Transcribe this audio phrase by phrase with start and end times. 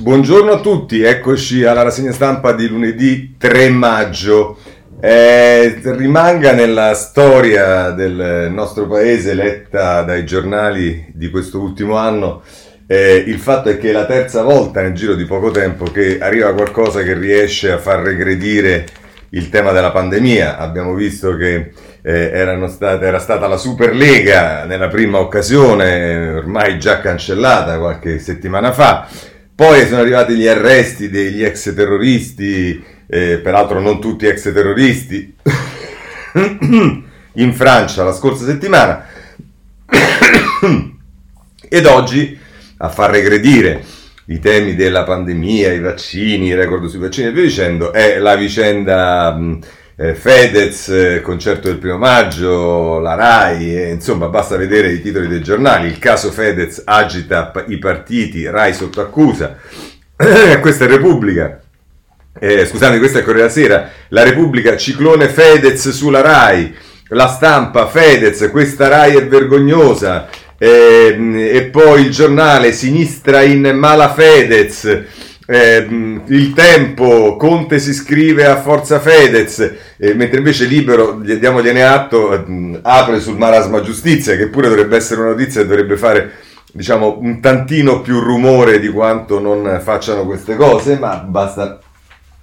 [0.00, 4.56] Buongiorno a tutti, eccoci alla rassegna stampa di lunedì 3 maggio.
[4.98, 12.42] Eh, rimanga nella storia del nostro paese letta dai giornali di questo ultimo anno
[12.86, 16.18] eh, il fatto è che è la terza volta nel giro di poco tempo che
[16.18, 18.86] arriva qualcosa che riesce a far regredire
[19.30, 20.56] il tema della pandemia.
[20.56, 21.72] Abbiamo visto che
[22.02, 29.06] eh, state, era stata la Superlega nella prima occasione, ormai già cancellata qualche settimana fa.
[29.60, 35.36] Poi sono arrivati gli arresti degli ex terroristi, eh, peraltro non tutti ex terroristi,
[37.34, 39.06] in Francia la scorsa settimana.
[41.68, 42.38] Ed oggi,
[42.78, 43.84] a far regredire
[44.28, 48.36] i temi della pandemia, i vaccini, i record sui vaccini e via dicendo, è la
[48.36, 49.38] vicenda
[50.00, 55.28] eh, Fedez, eh, concerto del primo maggio, la RAI, eh, insomma basta vedere i titoli
[55.28, 59.58] dei giornali, il caso Fedez agita i partiti, RAI sotto accusa,
[60.62, 61.60] questa è Repubblica,
[62.38, 66.74] eh, scusate questa è Corriere della Sera, la Repubblica ciclone Fedez sulla RAI,
[67.08, 74.10] la stampa Fedez, questa RAI è vergognosa, eh, e poi il giornale sinistra in mala
[74.10, 75.04] Fedez,
[75.52, 75.84] eh,
[76.26, 79.58] il tempo, Conte si iscrive a Forza Fedez,
[79.96, 85.22] eh, mentre invece Libero, diamogliene atto, eh, apre sul marasma giustizia, che pure dovrebbe essere
[85.22, 86.30] una notizia e dovrebbe fare
[86.72, 91.80] diciamo un tantino più rumore di quanto non facciano queste cose, ma basta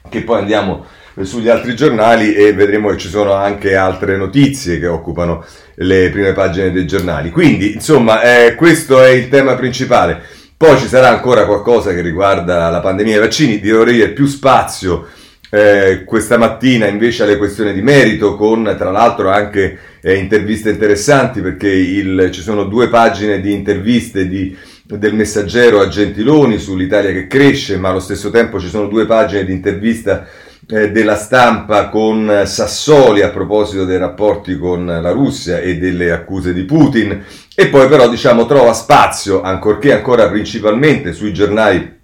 [0.09, 0.85] che poi andiamo
[1.21, 6.33] sugli altri giornali e vedremo che ci sono anche altre notizie che occupano le prime
[6.33, 7.31] pagine dei giornali.
[7.31, 10.21] Quindi, insomma, eh, questo è il tema principale.
[10.57, 15.05] Poi ci sarà ancora qualcosa che riguarda la pandemia e i vaccini, direi più spazio
[15.51, 21.41] eh, questa mattina invece alle questioni di merito con tra l'altro anche eh, interviste interessanti
[21.41, 27.27] perché il, ci sono due pagine di interviste di, del messaggero a Gentiloni sull'Italia che
[27.27, 30.27] cresce ma allo stesso tempo ci sono due pagine di intervista
[30.67, 36.63] della stampa con Sassoli a proposito dei rapporti con la Russia e delle accuse di
[36.63, 37.23] Putin.
[37.55, 41.95] E poi però diciamo trova spazio, ancorché ancora principalmente sui giornali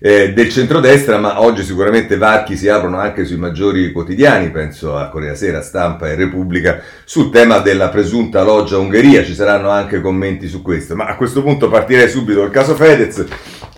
[0.00, 5.08] eh, del centrodestra, ma oggi sicuramente varchi si aprono anche sui maggiori quotidiani, penso a
[5.08, 10.46] Corriere Sera, Stampa e Repubblica, sul tema della presunta loggia Ungheria, ci saranno anche commenti
[10.46, 13.24] su questo, ma a questo punto partirei subito dal caso Fedez,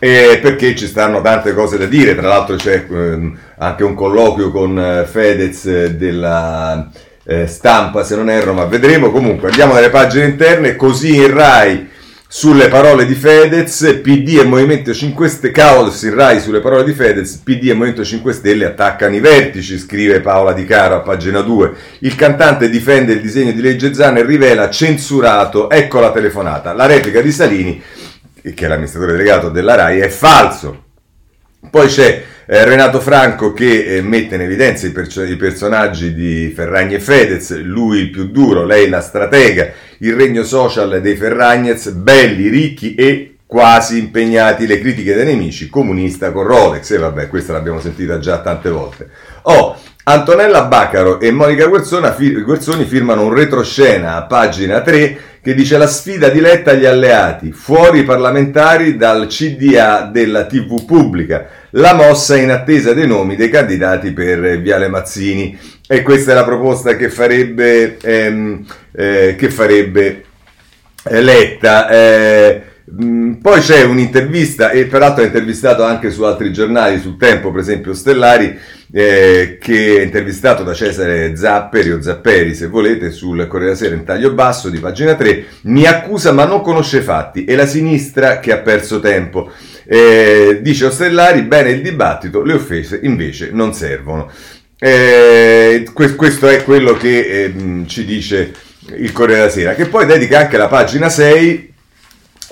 [0.00, 4.50] eh, perché ci stanno tante cose da dire, tra l'altro c'è ehm, anche un colloquio
[4.50, 6.91] con eh, Fedez eh, della
[7.25, 9.10] eh, stampa, se non erro, ma vedremo.
[9.10, 11.89] Comunque, andiamo dalle pagine interne, così in Rai
[12.33, 16.94] sulle parole di Fedez, PD e Movimento 5 Stelle, caos in Rai sulle parole di
[16.94, 21.41] Fedez, PD e Movimento 5 Stelle attaccano i vertici, scrive Paola Di Caro a pagina
[21.41, 21.72] 2.
[21.99, 26.72] Il cantante difende il disegno di legge Zan e rivela censurato, ecco la telefonata.
[26.72, 27.83] La replica di Salini,
[28.43, 30.84] che è l'amministratore delegato della Rai, è falso.
[31.71, 36.51] Poi c'è eh, Renato Franco che eh, mette in evidenza i, perso- i, personaggi di
[36.55, 41.91] Ferragni e Fedez, lui il più duro, lei la stratega, il regno social dei Ferragnez,
[41.91, 47.53] belli, ricchi e quasi impegnati, le critiche dei nemici, comunista con Rolex, e vabbè, questa
[47.53, 49.09] l'abbiamo sentita già tante volte.
[49.43, 55.89] Oh, Antonella Baccaro e Monica Guerzoni firmano un retroscena a pagina 3 che dice la
[55.89, 62.53] sfida diletta agli alleati, fuori i parlamentari dal CDA della TV pubblica, la mossa in
[62.53, 65.59] attesa dei nomi dei candidati per Viale Mazzini.
[65.89, 70.25] E questa è la proposta che farebbe, ehm, eh, che farebbe
[71.03, 71.89] eh, Letta.
[71.89, 72.62] Eh,
[73.41, 77.95] poi c'è un'intervista, e peraltro ha intervistato anche su altri giornali, sul Tempo, per esempio
[77.95, 78.59] Stellari,
[78.93, 84.05] eh, che è intervistato da Cesare Zapperi o Zapperi, se volete, sul Corriere Sera in
[84.05, 88.53] taglio basso di pagina 3, mi accusa ma non conosce fatti, è la sinistra che
[88.53, 89.53] ha perso tempo.
[89.84, 94.31] Eh, dice Ostellari, bene il dibattito, le offese invece non servono.
[94.78, 97.55] Eh, questo è quello che eh,
[97.87, 98.53] ci dice
[98.97, 101.69] il Corriere della Sera, che poi dedica anche la pagina 6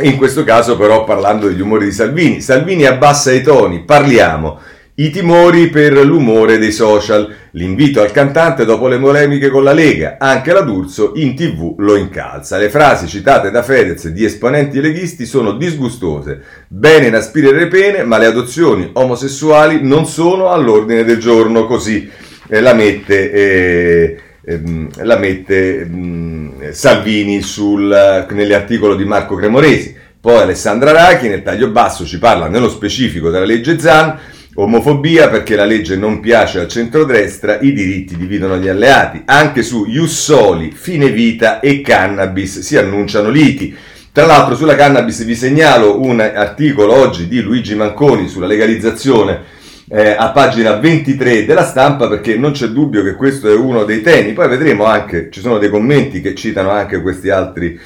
[0.00, 2.40] in questo caso però parlando degli umori di Salvini.
[2.40, 4.60] Salvini abbassa i toni, parliamo.
[4.94, 7.32] I timori per l'umore dei social.
[7.52, 10.16] L'invito al cantante dopo le polemiche con la Lega.
[10.18, 12.58] Anche la D'Urso in tv lo incalza.
[12.58, 16.42] Le frasi citate da Fedez di esponenti leghisti sono disgustose.
[16.66, 21.66] Bene inaspirare le pene, ma le adozioni omosessuali non sono all'ordine del giorno.
[21.66, 22.10] Così
[22.48, 23.32] eh, la mette...
[23.32, 29.97] Eh, ehm, la mette ehm, Salvini sul, nell'articolo di Marco Cremoresi.
[30.20, 34.18] Poi Alessandra Rachi nel taglio basso ci parla nello specifico della legge Zan,
[34.54, 39.22] omofobia perché la legge non piace al centrodestra, i diritti dividono gli alleati.
[39.24, 43.72] Anche su Jussoli, fine vita e cannabis si annunciano liti.
[44.10, 49.56] Tra l'altro sulla cannabis vi segnalo un articolo oggi di Luigi Manconi sulla legalizzazione
[49.88, 54.02] eh, a pagina 23 della stampa perché non c'è dubbio che questo è uno dei
[54.02, 54.32] temi.
[54.32, 57.78] Poi vedremo anche, ci sono dei commenti che citano anche questi altri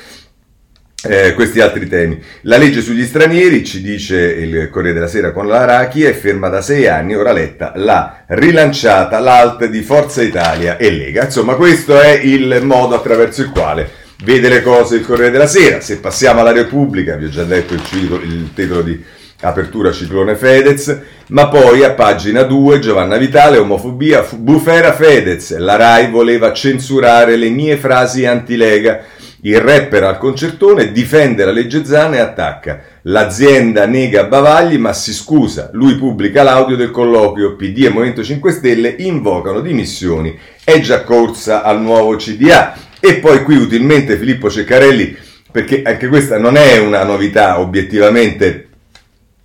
[1.05, 2.23] eh, questi altri temi.
[2.43, 6.63] La legge sugli stranieri, ci dice il Corriere della Sera con l'Arachi, è ferma da
[6.63, 11.25] sei anni, ora Letta l'ha rilanciata l'alt di Forza Italia e Lega.
[11.25, 15.81] Insomma, questo è il modo attraverso il quale vede le cose il Corriere della Sera.
[15.81, 19.03] Se passiamo alla Repubblica, vi ho già detto il, ciclo, il titolo di
[19.45, 20.97] apertura ciclone Fedez,
[21.29, 27.49] ma poi a pagina 2 Giovanna Vitale, omofobia, bufera Fedez, la RAI voleva censurare le
[27.49, 29.01] mie frasi anti-Lega
[29.45, 32.83] il rapper al concertone difende la legge Zana e attacca.
[33.03, 35.71] L'azienda nega Bavagli ma si scusa.
[35.73, 37.57] Lui pubblica l'audio del colloquio.
[37.57, 40.39] PD e Movimento 5 Stelle invocano dimissioni.
[40.63, 42.75] È già corsa al nuovo CDA.
[43.01, 45.17] E poi qui utilmente Filippo Ceccarelli,
[45.51, 48.69] perché anche questa non è una novità obiettivamente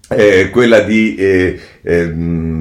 [0.10, 2.14] eh, quella di eh, eh,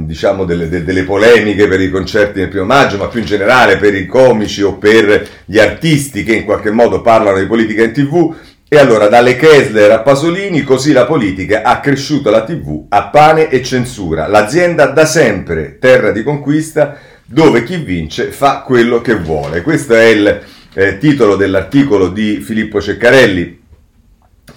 [0.06, 3.76] diciamo delle, de, delle, polemiche per i concerti del primo maggio, ma più in generale
[3.76, 7.92] per i comici o per gli artisti che in qualche modo parlano di politica in
[7.92, 8.34] tv.
[8.68, 13.48] E allora dalle Kessler a Pasolini, così la politica ha cresciuto la tv a pane
[13.48, 14.26] e censura.
[14.26, 19.62] L'azienda da sempre terra di conquista dove chi vince fa quello che vuole.
[19.62, 20.42] Questo è il
[20.74, 23.55] eh, titolo dell'articolo di Filippo Ceccarelli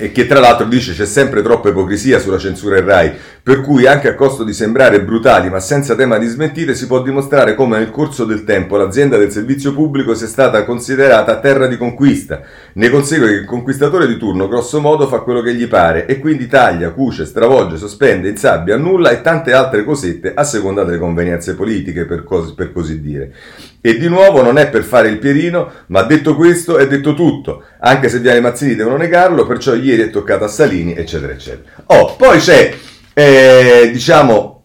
[0.02, 3.12] e che tra l'altro dice c'è sempre troppa ipocrisia sulla censura in RAI,
[3.44, 7.02] per cui anche a costo di sembrare brutali ma senza tema di smentite si può
[7.02, 11.76] dimostrare come nel corso del tempo l'azienda del servizio pubblico sia stata considerata terra di
[11.76, 12.42] conquista.
[12.76, 16.20] Ne consegue che il conquistatore di turno grosso modo fa quello che gli pare e
[16.20, 21.56] quindi taglia, cuce, stravolge, sospende, insabbia, annulla e tante altre cosette a seconda delle convenienze
[21.56, 23.34] politiche per, cos- per così dire.
[23.82, 27.64] E di nuovo non è per fare il pierino, ma detto questo è detto tutto,
[27.80, 31.84] anche se Viale Mazzini devono negarlo, perciò ieri è toccato a Salini, eccetera, eccetera.
[31.86, 32.74] Oh, poi c'è,
[33.14, 34.64] eh, diciamo,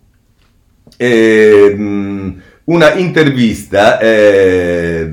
[0.96, 1.76] eh,
[2.64, 5.08] una intervista eh,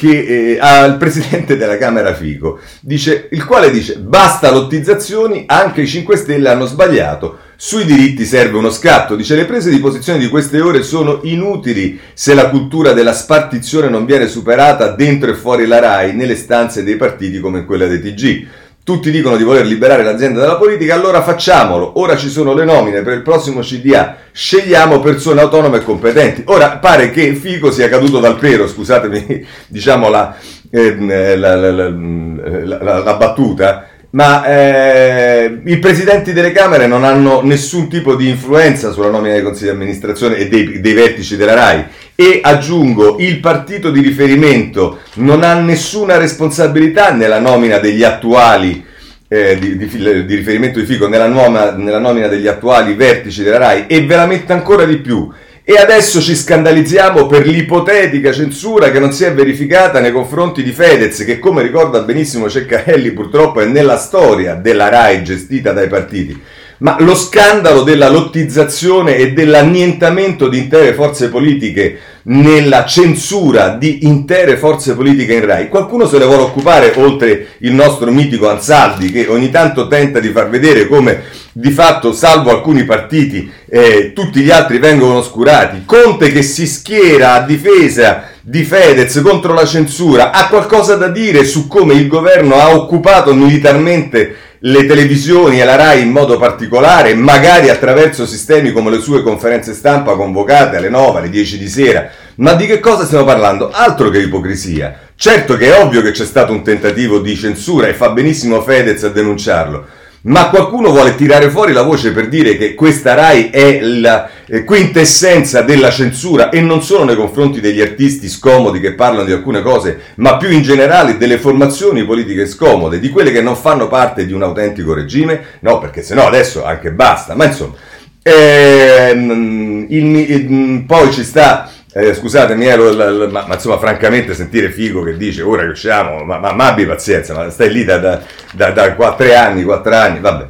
[0.00, 5.86] che, eh, al presidente della Camera Fico, dice, il quale dice basta lottizzazioni, anche i
[5.86, 10.30] 5 Stelle hanno sbagliato, sui diritti serve uno scatto, dice le prese di posizione di
[10.30, 15.66] queste ore sono inutili se la cultura della spartizione non viene superata dentro e fuori
[15.66, 18.46] la RAI nelle stanze dei partiti come quella dei TG.
[18.82, 22.00] Tutti dicono di voler liberare l'azienda dalla politica, allora facciamolo.
[22.00, 24.16] Ora ci sono le nomine per il prossimo CDA.
[24.32, 26.42] Scegliamo persone autonome e competenti.
[26.46, 30.34] Ora pare che Fico sia caduto dal pero, scusatemi, diciamo la,
[30.70, 30.96] eh,
[31.36, 38.28] la, la, la battuta, ma eh, i presidenti delle Camere non hanno nessun tipo di
[38.28, 41.84] influenza sulla nomina dei consigli di amministrazione e dei, dei, vertici della RAI.
[42.16, 48.84] E aggiungo, il partito di riferimento non ha nessuna responsabilità nella nomina degli attuali,
[49.28, 53.58] eh, di, di, di, riferimento di Fico, nella, nuova, nella nomina degli attuali vertici della
[53.58, 55.30] RAI e veramente ancora di più
[55.62, 60.72] e adesso ci scandalizziamo per l'ipotetica censura che non si è verificata nei confronti di
[60.72, 66.40] Fedez, che come ricorda benissimo Ceccarelli purtroppo è nella storia della RAI gestita dai partiti.
[66.80, 74.56] Ma lo scandalo della lottizzazione e dell'annientamento di intere forze politiche nella censura di intere
[74.56, 75.68] forze politiche in Rai.
[75.68, 80.28] Qualcuno se ne vuole occupare oltre il nostro mitico Ansaldi che ogni tanto tenta di
[80.30, 81.22] far vedere come
[81.52, 85.82] di fatto, salvo alcuni partiti, eh, tutti gli altri vengono oscurati.
[85.84, 91.44] Conte che si schiera a difesa di Fedez contro la censura ha qualcosa da dire
[91.44, 97.14] su come il governo ha occupato militarmente le televisioni e la RAI in modo particolare,
[97.14, 102.10] magari attraverso sistemi come le sue conferenze stampa convocate alle 9, alle 10 di sera.
[102.36, 103.70] Ma di che cosa stiamo parlando?
[103.70, 104.98] Altro che ipocrisia.
[105.14, 109.02] Certo che è ovvio che c'è stato un tentativo di censura e fa benissimo Fedez
[109.04, 109.86] a denunciarlo.
[110.22, 114.28] Ma qualcuno vuole tirare fuori la voce per dire che questa RAI è la
[114.66, 119.62] quintessenza della censura e non solo nei confronti degli artisti scomodi che parlano di alcune
[119.62, 124.26] cose, ma più in generale delle formazioni politiche scomode, di quelle che non fanno parte
[124.26, 125.42] di un autentico regime?
[125.60, 127.34] No, perché sennò adesso anche basta.
[127.34, 127.74] Ma insomma,
[128.22, 134.34] ehm, il, il, poi ci sta eh, scusatemi, ero, la, la, ma, ma, insomma, francamente,
[134.34, 137.84] sentire Figo che dice ora che usciamo, ma, ma, ma abbi pazienza, ma stai lì
[137.84, 140.46] da, da, da, da 3 anni, 4 anni, vabbè.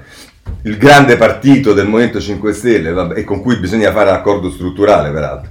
[0.65, 5.11] Il grande partito del Movimento 5 Stelle, vabbè, e con cui bisogna fare accordo strutturale,
[5.11, 5.51] peraltro.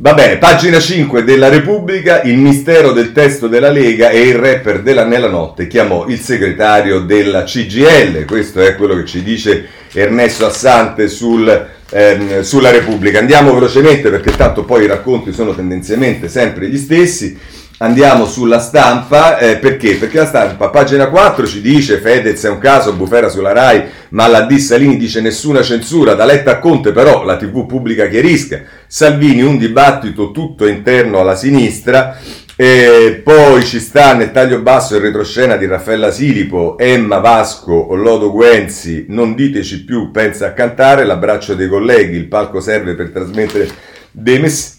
[0.00, 4.80] Va bene, pagina 5 della Repubblica, il mistero del testo della Lega e il rapper
[4.80, 8.24] della Nella Notte chiamò il segretario della CGL.
[8.24, 13.18] Questo è quello che ci dice Ernesto Assante sul ehm, sulla Repubblica.
[13.18, 17.38] Andiamo velocemente perché tanto poi i racconti sono tendenzialmente sempre gli stessi.
[17.80, 19.94] Andiamo sulla stampa, eh, perché?
[19.94, 24.26] Perché la stampa, pagina 4 ci dice Fedez è un caso, bufera sulla RAI, ma
[24.26, 28.62] la D Salini dice nessuna censura, da Letta a Conte però la TV pubblica chiarisca,
[28.88, 32.18] Salvini un dibattito tutto interno alla sinistra,
[32.60, 38.32] e poi ci sta nel taglio basso il retroscena di Raffaella Silipo, Emma Vasco, Lodo
[38.32, 43.68] Guenzi, non diteci più, pensa a cantare, l'abbraccio dei colleghi, il palco serve per trasmettere
[44.10, 44.76] dei messaggi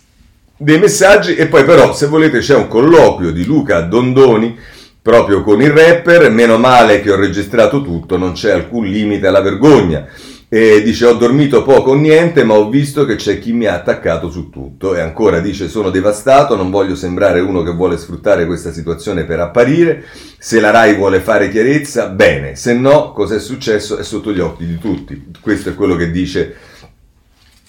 [0.62, 4.58] dei messaggi e poi però se volete c'è un colloquio di Luca Dondoni
[5.02, 9.40] proprio con il rapper, meno male che ho registrato tutto, non c'è alcun limite alla
[9.40, 10.06] vergogna.
[10.52, 13.76] E dice ho dormito poco o niente ma ho visto che c'è chi mi ha
[13.76, 14.96] attaccato su tutto.
[14.96, 19.40] E ancora dice sono devastato, non voglio sembrare uno che vuole sfruttare questa situazione per
[19.40, 20.06] apparire,
[20.40, 23.98] se la RAI vuole fare chiarezza bene, se no cos'è successo?
[23.98, 26.56] È sotto gli occhi di tutti, questo è quello che dice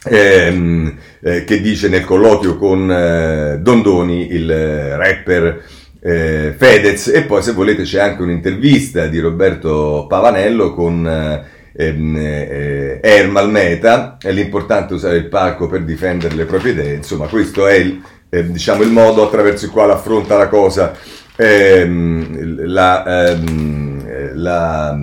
[0.04, 5.64] ehm, eh, che dice nel colloquio con eh, Dondoni, il eh, rapper
[6.00, 12.16] eh, Fedez, e poi se volete c'è anche un'intervista di Roberto Pavanello con eh, ehm,
[12.16, 17.66] eh, Ermal Meta, è l'importante usare il palco per difendere le proprie idee, insomma questo
[17.66, 20.94] è il, diciamo, il modo attraverso il quale affronta la cosa
[21.36, 24.98] ehm, la, ehm, la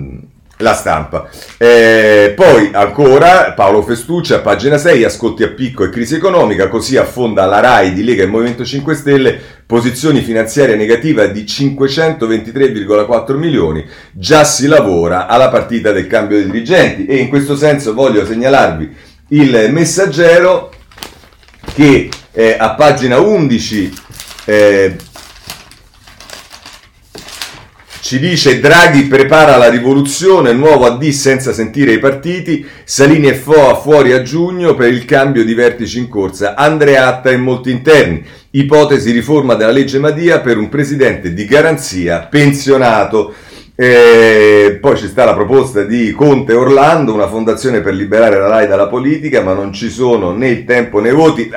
[0.58, 1.28] la stampa.
[1.56, 7.44] Eh, poi ancora Paolo Festuccia, pagina 6, ascolti a picco e crisi economica, così affonda
[7.46, 14.44] la RAI di Lega e Movimento 5 Stelle, posizioni finanziarie negative di 523,4 milioni, già
[14.44, 19.68] si lavora alla partita del cambio dei dirigenti e in questo senso voglio segnalarvi il
[19.70, 20.72] messaggero
[21.74, 23.92] che eh, a pagina 11
[24.46, 24.96] eh,
[28.08, 33.74] ci dice Draghi prepara la rivoluzione, nuovo AD senza sentire i partiti, Salini e Foa
[33.74, 39.10] fuori a giugno per il cambio di vertici in corsa, Andreatta e molti interni, ipotesi
[39.10, 43.34] riforma della legge Madia per un presidente di garanzia pensionato.
[43.80, 48.66] E poi ci sta la proposta di Conte Orlando, una fondazione per liberare la RAI
[48.66, 51.48] dalla politica, ma non ci sono né il tempo né i voti.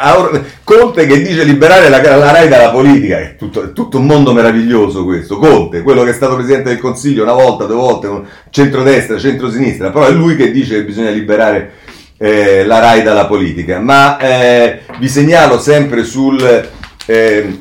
[0.63, 4.33] Conte che dice liberare la, la RAI dalla politica, è tutto, è tutto, un mondo
[4.33, 5.39] meraviglioso questo.
[5.39, 8.07] Conte, quello che è stato presidente del Consiglio una volta, due volte,
[8.51, 11.71] centrodestra, centrosinistra, però è lui che dice che bisogna liberare
[12.17, 13.79] eh, la RAI dalla politica.
[13.79, 16.69] Ma eh, vi segnalo sempre sul...
[17.07, 17.57] Eh,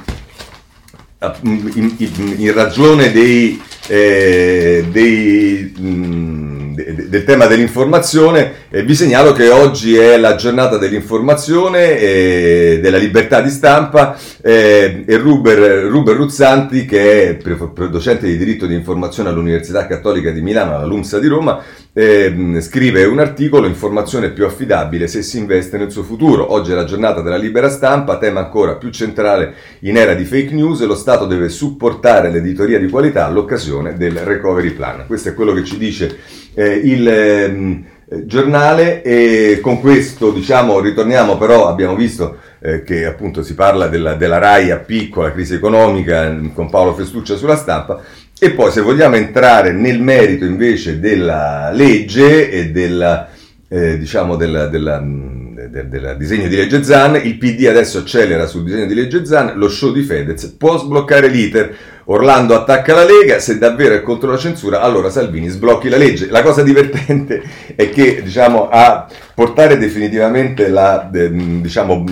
[1.43, 6.50] in, in, in ragione dei eh, dei, mh, mm,
[6.85, 12.99] de, del tema dell'informazione, eh, vi segnalo che oggi è la giornata dell'informazione e della
[12.99, 19.29] libertà di stampa eh, e Ruber, Ruber, Ruzzanti, che è docente di diritto di informazione
[19.29, 25.07] all'Università Cattolica di Milano, alla LUMSA di Roma, eh, scrive un articolo Informazione più affidabile
[25.07, 26.53] se si investe nel suo futuro.
[26.53, 30.53] Oggi è la giornata della libera stampa, tema ancora più centrale in era di fake
[30.53, 35.05] news e lo Stato deve supportare l'editoria di qualità all'occasione del recovery plan.
[35.07, 36.19] Questo è quello che ci dice
[36.55, 37.85] eh, il ehm,
[38.25, 44.15] giornale e con questo diciamo ritorniamo però abbiamo visto eh, che appunto si parla della,
[44.15, 48.03] della RAI a piccola crisi economica con Paolo Festuccia sulla stampa.
[48.39, 53.29] E poi se vogliamo entrare nel merito invece della legge e della,
[53.69, 55.30] eh, diciamo della, della, mm,
[55.71, 59.53] del, del, disegno di legge Zan, il PD adesso accelera sul disegno di legge Zan,
[59.55, 61.77] lo show di Fedez può sbloccare l'iter.
[62.07, 66.29] Orlando attacca la Lega, se davvero è contro la censura, allora Salvini sblocchi la legge.
[66.29, 67.41] La cosa divertente
[67.77, 72.05] è che diciamo, a portare definitivamente la, diciamo,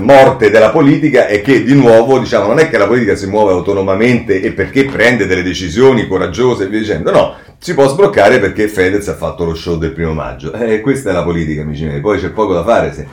[0.00, 3.52] morte della politica è che di nuovo diciamo non è che la politica si muove
[3.52, 8.66] autonomamente e perché prende delle decisioni coraggiose e via dicendo no si può sbloccare perché
[8.66, 10.52] Fedez ha fatto lo show del primo maggio.
[10.52, 12.00] Eh, questa è la politica amici miei.
[12.00, 13.06] Poi c'è poco da fare se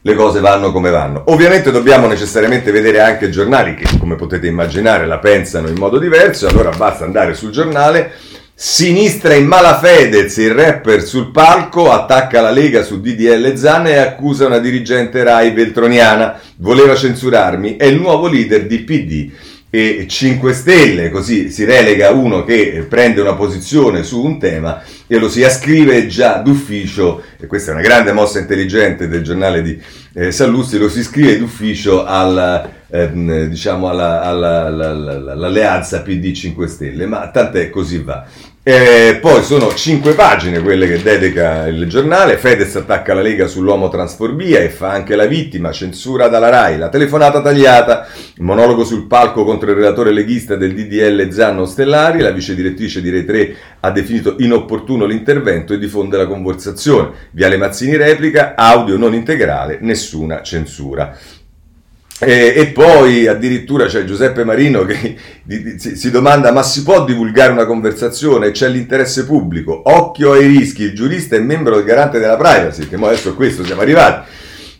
[0.00, 1.22] le cose vanno come vanno.
[1.26, 6.48] Ovviamente dobbiamo necessariamente vedere anche giornali che come potete immaginare la pensano in modo diverso.
[6.48, 8.10] Allora basta andare sul giornale.
[8.52, 14.46] Sinistra in malafedez, il rapper sul palco attacca la Lega su DDL Zanna e accusa
[14.46, 16.40] una dirigente Rai Veltroniana.
[16.56, 19.30] Voleva censurarmi, è il nuovo leader di PD
[19.70, 25.18] e 5 Stelle, così si relega uno che prende una posizione su un tema e
[25.18, 29.78] lo si ascrive già d'ufficio, e questa è una grande mossa intelligente del giornale di
[30.14, 34.90] eh, Sallusti, lo si iscrive d'ufficio alla, eh, diciamo alla, alla, alla,
[35.32, 38.26] all'alleanza PD 5 Stelle, ma tant'è così va.
[38.62, 42.36] E poi sono cinque pagine quelle che dedica il giornale.
[42.36, 47.40] Fedez attacca la Lega sull'uomo-transfobia e fa anche la vittima, censura dalla RAI, la telefonata
[47.40, 48.06] tagliata,
[48.40, 53.10] monologo sul palco contro il relatore leghista del DDL Zanno Stellari, la vice direttrice di
[53.10, 57.10] Rai 3 ha definito inopportuno l'intervento e diffonde la conversazione.
[57.30, 61.16] Viale Mazzini replica, audio non integrale, nessuna censura.
[62.20, 66.82] E, e, poi addirittura c'è Giuseppe Marino che di, di, si, si, domanda ma si
[66.82, 68.50] può divulgare una conversazione?
[68.50, 69.82] C'è l'interesse pubblico?
[69.84, 73.64] Occhio ai rischi, il giurista è membro del garante della privacy, che adesso a questo
[73.64, 74.28] siamo arrivati.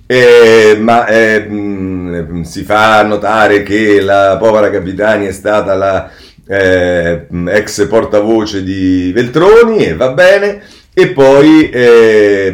[0.07, 6.11] Eh, ma eh, mh, si fa notare che la povera Capitani è stata la
[6.49, 10.63] eh, ex portavoce di Veltroni e va bene.
[10.99, 12.53] E poi eh,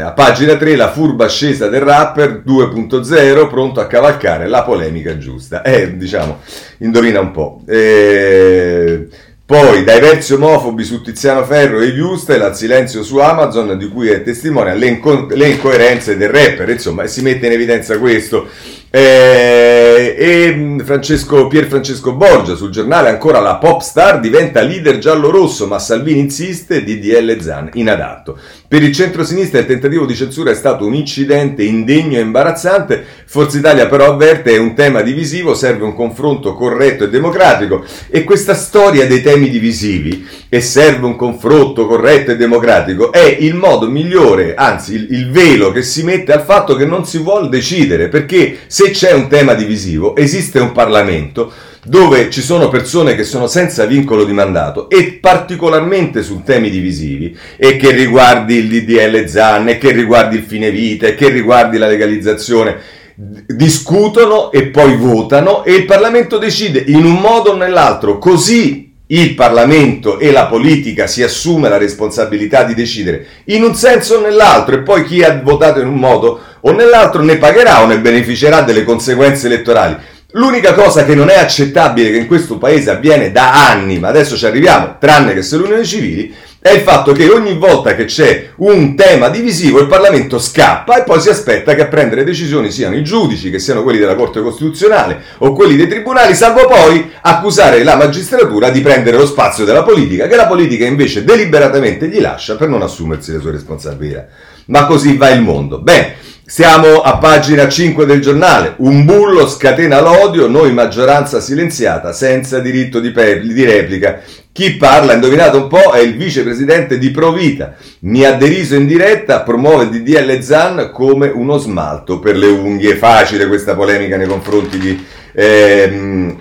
[0.00, 5.62] a pagina 3 la furba ascesa del rapper 2.0 pronto a cavalcare la polemica giusta.
[5.62, 6.40] Eh, diciamo,
[6.78, 7.60] indovina un po'.
[7.68, 9.06] Eh,
[9.46, 14.08] poi dai versi omofobi su Tiziano Ferro e Giustel al silenzio su Amazon di cui
[14.08, 18.48] è testimone le, inco- le incoerenze del rapper, insomma, si mette in evidenza questo.
[18.88, 25.66] Eh, e Francesco, Pier Francesco Borgia sul giornale ancora la pop star diventa leader giallo-rosso
[25.66, 28.38] ma Salvini insiste DDL Zan inadatto
[28.74, 33.04] per il centro-sinistra il tentativo di censura è stato un incidente indegno e imbarazzante.
[33.24, 37.84] Forza Italia però avverte è un tema divisivo serve un confronto corretto e democratico.
[38.08, 43.54] E questa storia dei temi divisivi e serve un confronto corretto e democratico è il
[43.54, 47.48] modo migliore anzi il, il velo che si mette al fatto che non si vuole
[47.48, 51.52] decidere perché se c'è un tema divisivo, esiste un Parlamento
[51.84, 57.36] dove ci sono persone che sono senza vincolo di mandato e particolarmente su temi divisivi
[57.56, 61.76] e che riguardi il DDL ZAN e che riguardi il fine vita e che riguardi
[61.76, 68.18] la legalizzazione discutono e poi votano e il Parlamento decide in un modo o nell'altro
[68.18, 74.16] così il Parlamento e la politica si assume la responsabilità di decidere in un senso
[74.16, 77.86] o nell'altro e poi chi ha votato in un modo o nell'altro ne pagherà o
[77.86, 79.96] ne beneficerà delle conseguenze elettorali.
[80.36, 84.36] L'unica cosa che non è accettabile che in questo paese avviene da anni, ma adesso
[84.36, 88.50] ci arriviamo, tranne che se l'Unione Civili, è il fatto che ogni volta che c'è
[88.56, 92.96] un tema divisivo il Parlamento scappa e poi si aspetta che a prendere decisioni siano
[92.96, 97.84] i giudici, che siano quelli della Corte Costituzionale o quelli dei tribunali, salvo poi accusare
[97.84, 102.56] la magistratura di prendere lo spazio della politica, che la politica invece deliberatamente gli lascia
[102.56, 104.26] per non assumersi le sue responsabilità.
[104.66, 105.78] Ma così va il mondo.
[105.78, 106.32] Bene.
[106.46, 108.74] Siamo a pagina 5 del giornale.
[108.76, 114.20] Un bullo scatena l'odio, noi maggioranza silenziata, senza diritto di, pe- di replica.
[114.52, 117.74] Chi parla, indovinate un po', è il vicepresidente di Provita.
[118.00, 122.96] Mi ha deriso in diretta, promuove il DDL Zan come uno smalto per le unghie.
[122.96, 125.04] Facile questa polemica nei confronti di...
[125.32, 126.38] Ehm,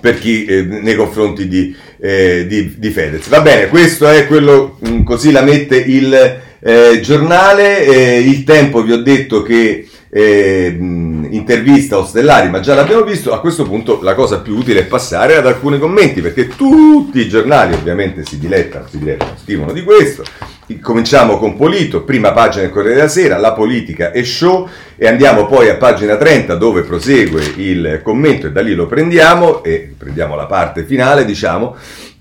[0.00, 3.28] per chi eh, nei confronti di, eh, di, di, Fedez.
[3.28, 8.44] Va bene, questo è quello, mh, mm, così la mette il eh, giornale, eh, il
[8.44, 10.76] tempo vi ho detto che eh,
[11.30, 15.36] intervista Ostellari, ma già l'abbiamo visto, a questo punto la cosa più utile è passare
[15.36, 20.24] ad alcuni commenti, perché tutti i giornali ovviamente si dilettano, si dilettano, scrivono di questo.
[20.80, 25.46] Cominciamo con Polito, prima pagina del Corriere della Sera, la politica e show e andiamo
[25.46, 30.36] poi a pagina 30 dove prosegue il commento e da lì lo prendiamo e prendiamo
[30.36, 31.74] la parte finale, diciamo,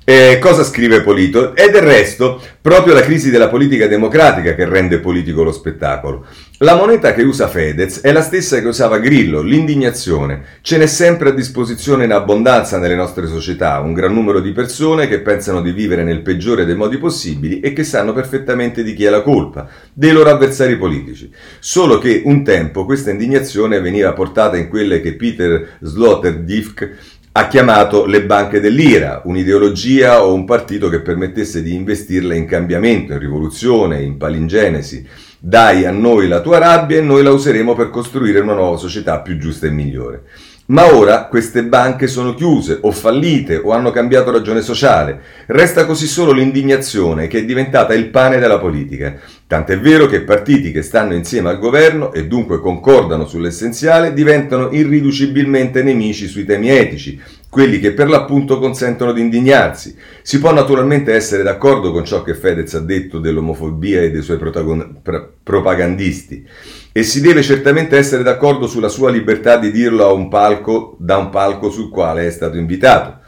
[0.10, 1.56] eh, cosa scrive Polito?
[1.56, 6.26] E del resto, proprio la crisi della politica democratica che rende politico lo spettacolo.
[6.62, 10.44] La moneta che usa Fedez è la stessa che usava Grillo, l'indignazione.
[10.62, 15.08] Ce n'è sempre a disposizione in abbondanza nelle nostre società, un gran numero di persone
[15.08, 19.06] che pensano di vivere nel peggiore dei modi possibili e che sanno perfettamente di chi
[19.06, 21.32] è la colpa, dei loro avversari politici.
[21.60, 28.06] Solo che un tempo questa indignazione veniva portata in quelle che Peter Sloterdijk ha chiamato
[28.06, 34.02] le banche dell'ira, un'ideologia o un partito che permettesse di investirle in cambiamento, in rivoluzione,
[34.02, 35.08] in palingenesi.
[35.40, 39.22] Dai a noi la tua rabbia e noi la useremo per costruire una nuova società
[39.22, 40.24] più giusta e migliore.
[40.66, 45.22] Ma ora queste banche sono chiuse o fallite o hanno cambiato ragione sociale.
[45.46, 49.18] Resta così solo l'indignazione che è diventata il pane della politica.
[49.50, 55.82] Tant'è vero che partiti che stanno insieme al governo e dunque concordano sull'essenziale diventano irriducibilmente
[55.82, 59.96] nemici sui temi etici, quelli che per l'appunto consentono di indignarsi.
[60.22, 64.38] Si può naturalmente essere d'accordo con ciò che Fedez ha detto dell'omofobia e dei suoi
[64.38, 66.46] protagon- pro- propagandisti
[66.92, 71.32] e si deve certamente essere d'accordo sulla sua libertà di dirlo un palco, da un
[71.32, 73.19] palco sul quale è stato invitato.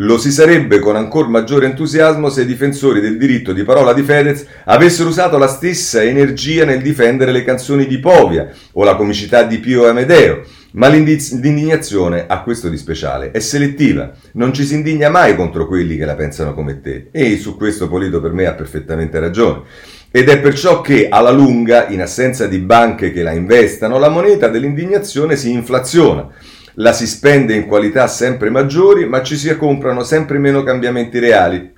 [0.00, 4.02] Lo si sarebbe con ancora maggiore entusiasmo se i difensori del diritto di parola di
[4.02, 9.42] Fedez avessero usato la stessa energia nel difendere le canzoni di Povia o la comicità
[9.42, 10.44] di Pio Amedeo.
[10.72, 15.96] Ma l'indignazione ha questo di speciale, è selettiva, non ci si indigna mai contro quelli
[15.96, 17.08] che la pensano come te.
[17.10, 19.62] E su questo Polito per me ha perfettamente ragione.
[20.12, 24.46] Ed è perciò che alla lunga, in assenza di banche che la investano, la moneta
[24.46, 26.30] dell'indignazione si inflaziona
[26.80, 31.72] la si spende in qualità sempre maggiori, ma ci si comprano sempre meno cambiamenti reali.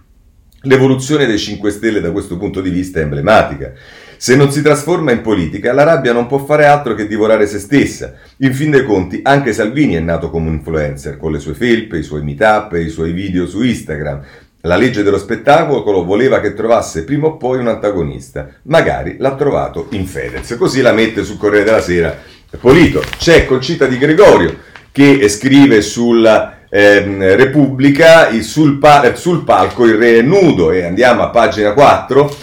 [0.64, 3.72] L'evoluzione dei 5 Stelle da questo punto di vista è emblematica.
[4.18, 7.58] Se non si trasforma in politica, la rabbia non può fare altro che divorare se
[7.58, 8.12] stessa.
[8.38, 11.96] In fin dei conti, anche Salvini è nato come un influencer, con le sue felpe,
[11.96, 14.22] i suoi meetup e i suoi video su Instagram.
[14.62, 18.50] La legge dello spettacolo voleva che trovasse prima o poi un antagonista.
[18.64, 20.54] Magari l'ha trovato in Fedez.
[20.58, 22.14] Così la mette sul Corriere della Sera
[22.60, 23.02] Polito.
[23.16, 30.18] C'è Concita di Gregorio che scrive sulla eh, Repubblica sul, pa- sul palco il re
[30.18, 32.36] è nudo e andiamo a pagina 4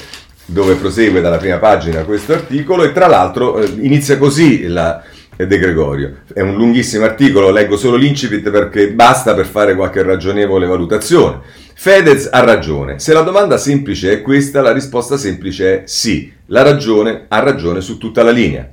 [0.46, 5.04] dove prosegue dalla prima pagina questo articolo e tra l'altro eh, inizia così la,
[5.38, 6.18] eh, De Gregorio.
[6.34, 11.40] È un lunghissimo articolo, leggo solo l'incipit perché basta per fare qualche ragionevole valutazione.
[11.76, 13.00] Fedez ha ragione.
[13.00, 16.34] Se la domanda semplice è questa, la risposta semplice è sì.
[16.48, 18.68] La ragione ha ragione su tutta la linea.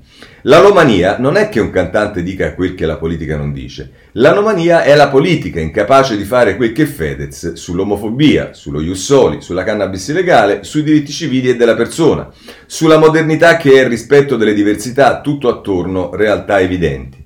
[0.47, 3.91] L'alomania non è che un cantante dica quel che la politica non dice.
[4.13, 10.09] L'anomania è la politica incapace di fare quel che Fedez sull'omofobia, sullo Jussoli, sulla cannabis
[10.09, 12.31] illegale, sui diritti civili e della persona,
[12.67, 17.24] sulla modernità che è il rispetto delle diversità, tutto attorno realtà evidenti.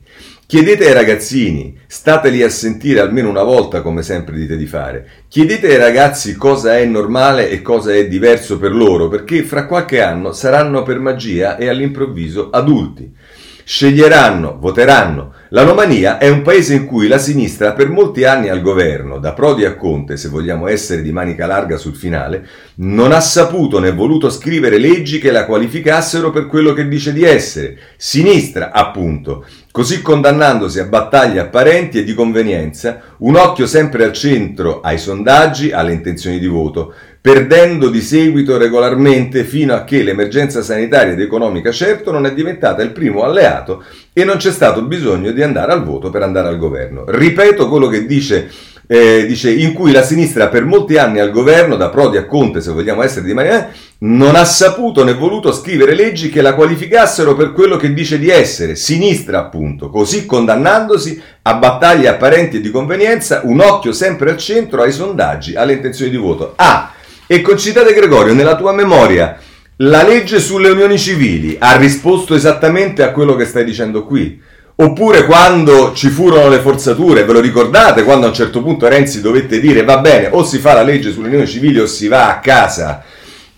[0.49, 5.07] Chiedete ai ragazzini, stateli a sentire almeno una volta come sempre dite di fare.
[5.29, 10.01] Chiedete ai ragazzi cosa è normale e cosa è diverso per loro, perché fra qualche
[10.01, 13.15] anno saranno per magia e all'improvviso adulti
[13.63, 15.35] sceglieranno, voteranno.
[15.51, 19.33] La Romania è un paese in cui la sinistra per molti anni al governo, da
[19.33, 23.91] Prodi a Conte, se vogliamo essere di manica larga sul finale, non ha saputo né
[23.91, 30.03] voluto scrivere leggi che la qualificassero per quello che dice di essere, sinistra appunto, così
[30.03, 35.95] condannandosi a battaglie apparenti e di convenienza, un occhio sempre al centro ai sondaggi, alle
[35.95, 36.93] intenzioni di voto,
[37.29, 42.81] perdendo di seguito regolarmente fino a che l'emergenza sanitaria ed economica certo non è diventata
[42.81, 46.57] il primo alleato e non c'è stato bisogno di andare al voto per andare al
[46.57, 47.05] governo.
[47.07, 48.49] Ripeto quello che dice
[48.91, 52.63] eh, dice, in cui la sinistra per molti anni al governo, da Prodi a Conte,
[52.63, 57.35] se vogliamo essere di maniera, non ha saputo né voluto scrivere leggi che la qualificassero
[57.37, 62.71] per quello che dice di essere, sinistra appunto, così condannandosi a battaglie apparenti e di
[62.71, 66.55] convenienza, un occhio sempre al centro ai sondaggi, alle intenzioni di voto.
[66.57, 66.95] Ah,
[67.31, 69.37] e concitate Gregorio, nella tua memoria,
[69.77, 74.41] la legge sulle unioni civili ha risposto esattamente a quello che stai dicendo qui?
[74.77, 78.03] Oppure quando ci furono le forzature, ve lo ricordate?
[78.03, 81.13] Quando a un certo punto Renzi dovette dire va bene, o si fa la legge
[81.13, 83.05] sulle unioni civili o si va a casa.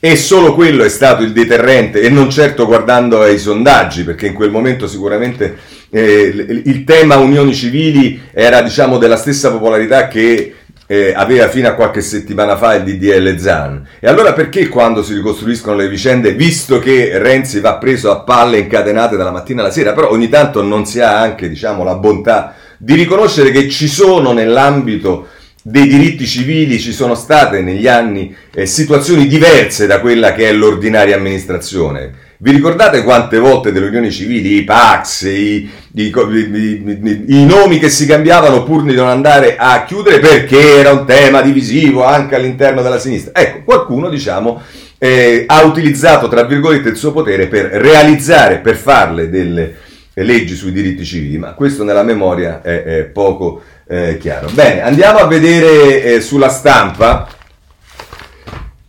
[0.01, 4.35] E solo quello è stato il deterrente, e non certo guardando ai sondaggi, perché in
[4.35, 5.59] quel momento sicuramente
[5.91, 10.55] eh, il tema unioni civili era diciamo della stessa popolarità che
[10.91, 13.87] eh, aveva fino a qualche settimana fa il DDL Zan.
[14.01, 18.59] E allora perché quando si ricostruiscono le vicende, visto che Renzi va preso a palle
[18.59, 22.57] incatenate dalla mattina alla sera, però ogni tanto non si ha anche diciamo, la bontà
[22.77, 25.29] di riconoscere che ci sono nell'ambito
[25.63, 30.53] dei diritti civili ci sono state negli anni eh, situazioni diverse da quella che è
[30.53, 32.30] l'ordinaria amministrazione.
[32.43, 37.91] Vi ricordate quante volte delle unioni civili, i Pax, i, i, i, i, nomi che
[37.91, 42.81] si cambiavano pur di non andare a chiudere perché era un tema divisivo anche all'interno
[42.81, 43.39] della sinistra?
[43.39, 44.63] Ecco, qualcuno, diciamo,
[44.97, 49.75] eh, ha utilizzato, tra virgolette, il suo potere per realizzare, per farle delle
[50.15, 54.49] leggi sui diritti civili, ma questo nella memoria è, è poco eh, chiaro.
[54.55, 57.29] Bene, andiamo a vedere eh, sulla stampa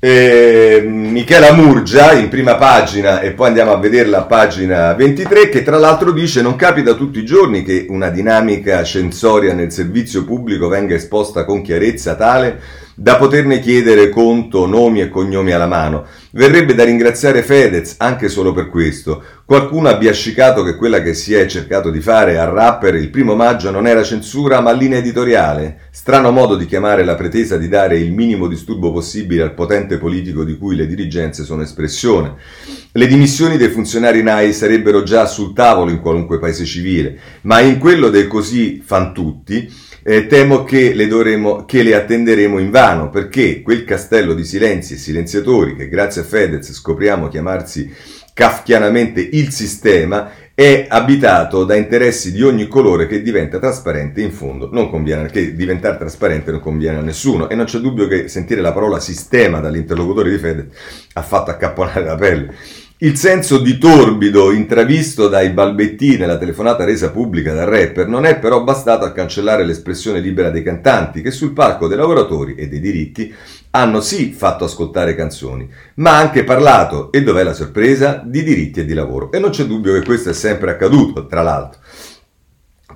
[0.03, 5.61] eh, Michela Murgia in prima pagina e poi andiamo a vederla a pagina 23 che
[5.61, 10.67] tra l'altro dice non capita tutti i giorni che una dinamica censoria nel servizio pubblico
[10.69, 12.59] venga esposta con chiarezza tale
[12.95, 16.05] da poterne chiedere conto, nomi e cognomi alla mano.
[16.33, 19.21] Verrebbe da ringraziare Fedez anche solo per questo.
[19.43, 23.35] Qualcuno ha biascicato che quella che si è cercato di fare al rapper il primo
[23.35, 25.89] maggio non era censura ma linea editoriale.
[25.91, 30.45] Strano modo di chiamare la pretesa di dare il minimo disturbo possibile al potente politico
[30.45, 32.35] di cui le dirigenze sono espressione.
[32.93, 37.77] Le dimissioni dei funzionari NAI sarebbero già sul tavolo in qualunque paese civile, ma in
[37.77, 39.69] quello dei così fan tutti
[40.03, 44.93] eh, temo che le, dovremo, che le attenderemo in vano, perché quel castello di silenzi
[44.93, 47.91] e silenziatori che grazie a Fedez scopriamo chiamarsi
[48.33, 54.69] kafkianamente il sistema, è abitato da interessi di ogni colore che diventa trasparente in fondo
[54.71, 58.61] non conviene, che diventare trasparente non conviene a nessuno e non c'è dubbio che sentire
[58.61, 60.65] la parola sistema dall'interlocutore di Fedez
[61.13, 62.53] ha fatto accapponare la pelle.
[63.03, 68.37] Il senso di torbido intravisto dai balbettini nella telefonata resa pubblica dal rapper non è
[68.37, 72.79] però bastato a cancellare l'espressione libera dei cantanti che sul palco dei lavoratori e dei
[72.79, 73.33] diritti
[73.71, 78.85] hanno sì fatto ascoltare canzoni, ma anche parlato, e dov'è la sorpresa, di diritti e
[78.85, 79.31] di lavoro.
[79.31, 81.79] E non c'è dubbio che questo è sempre accaduto, tra l'altro.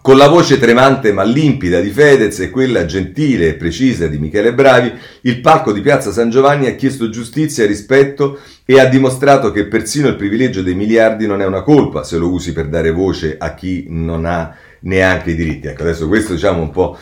[0.06, 4.54] Con la voce tremante ma limpida di Fedez e quella gentile e precisa di Michele
[4.54, 9.50] Bravi, il palco di Piazza San Giovanni ha chiesto giustizia e rispetto e ha dimostrato
[9.50, 12.92] che persino il privilegio dei miliardi non è una colpa se lo usi per dare
[12.92, 15.66] voce a chi non ha neanche i diritti.
[15.70, 17.00] Ecco, adesso questo diciamo un po'...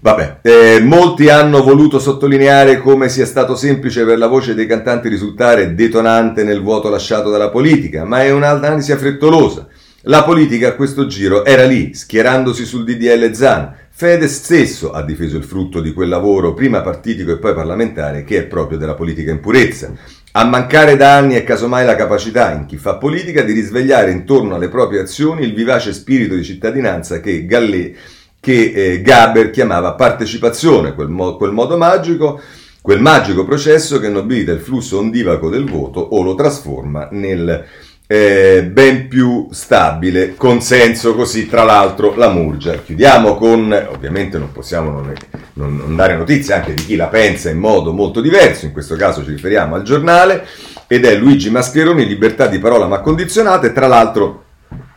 [0.00, 5.08] Vabbè, eh, molti hanno voluto sottolineare come sia stato semplice per la voce dei cantanti
[5.08, 9.68] risultare detonante nel vuoto lasciato dalla politica, ma è un'analisi frettolosa.
[10.08, 13.74] La politica a questo giro era lì, schierandosi sul DDL Zan.
[13.90, 18.38] Fedez stesso ha difeso il frutto di quel lavoro, prima partitico e poi parlamentare, che
[18.38, 19.92] è proprio della politica in purezza.
[20.32, 24.54] A mancare da anni è casomai la capacità, in chi fa politica, di risvegliare intorno
[24.54, 27.94] alle proprie azioni il vivace spirito di cittadinanza che, Gallet,
[28.40, 32.40] che eh, Gaber chiamava partecipazione, quel, mo- quel modo magico
[32.80, 37.66] quel magico processo che nobilita il flusso ondivaco del voto o lo trasforma nel
[38.10, 42.78] eh, ben più stabile consenso così tra l'altro la Murgia.
[42.78, 45.12] Chiudiamo con, ovviamente non possiamo non,
[45.52, 48.96] non, non dare notizie anche di chi la pensa in modo molto diverso, in questo
[48.96, 50.46] caso ci riferiamo al giornale,
[50.86, 54.44] ed è Luigi Mascheroni, libertà di parola ma condizionate, tra l'altro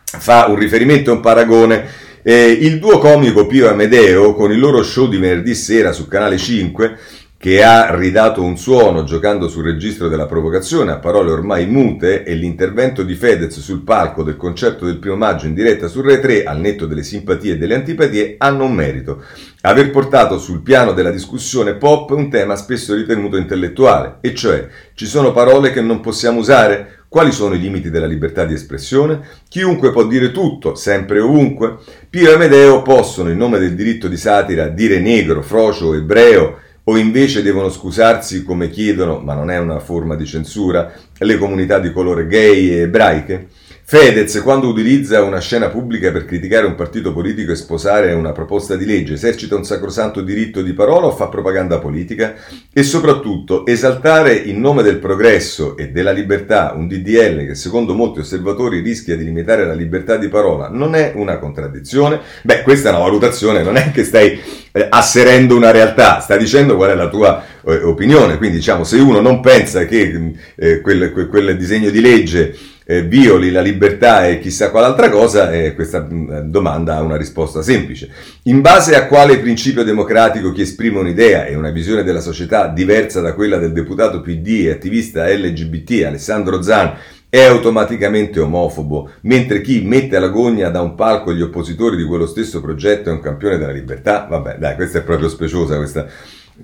[0.04, 2.00] fa un riferimento e un paragone.
[2.24, 6.38] Eh, il duo comico Pio Amedeo con il loro show di venerdì sera su Canale
[6.38, 6.98] 5
[7.42, 12.36] che ha ridato un suono giocando sul registro della provocazione a parole ormai mute e
[12.36, 16.44] l'intervento di Fedez sul palco del concerto del primo maggio in diretta su Rai 3
[16.44, 19.24] al netto delle simpatie e delle antipatie hanno un merito,
[19.62, 25.08] aver portato sul piano della discussione pop un tema spesso ritenuto intellettuale, e cioè ci
[25.08, 29.20] sono parole che non possiamo usare, quali sono i limiti della libertà di espressione?
[29.50, 31.78] Chiunque può dire tutto, sempre e ovunque.
[32.08, 36.98] Pio e Amedeo possono, in nome del diritto di satira, dire negro, frocio, ebreo, o
[36.98, 41.92] invece devono scusarsi come chiedono, ma non è una forma di censura, le comunità di
[41.92, 43.48] colore gay e ebraiche?
[43.92, 48.78] Fedez, quando utilizza una scena pubblica per criticare un partito politico e sposare una proposta
[48.78, 52.36] di legge, esercita un sacrosanto diritto di parola o fa propaganda politica?
[52.72, 58.22] E soprattutto, esaltare in nome del progresso e della libertà un DDL che secondo molti
[58.22, 62.22] osservatori rischia di limitare la libertà di parola non è una contraddizione?
[62.44, 64.40] Beh, questa è una valutazione, non è che stai
[64.72, 68.38] eh, asserendo una realtà, stai dicendo qual è la tua eh, opinione.
[68.38, 73.04] Quindi, diciamo, se uno non pensa che eh, quel, quel, quel disegno di legge eh,
[73.04, 78.10] violi la libertà e chissà qual'altra cosa, eh, questa mm, domanda ha una risposta semplice.
[78.44, 83.22] In base a quale principio democratico chi esprime un'idea e una visione della società diversa
[83.22, 86.94] da quella del deputato PD e attivista LGBT Alessandro Zan
[87.30, 92.26] è automaticamente omofobo, mentre chi mette alla gogna da un palco gli oppositori di quello
[92.26, 94.28] stesso progetto è un campione della libertà?
[94.30, 96.08] Vabbè, dai, questa è proprio speciosa questa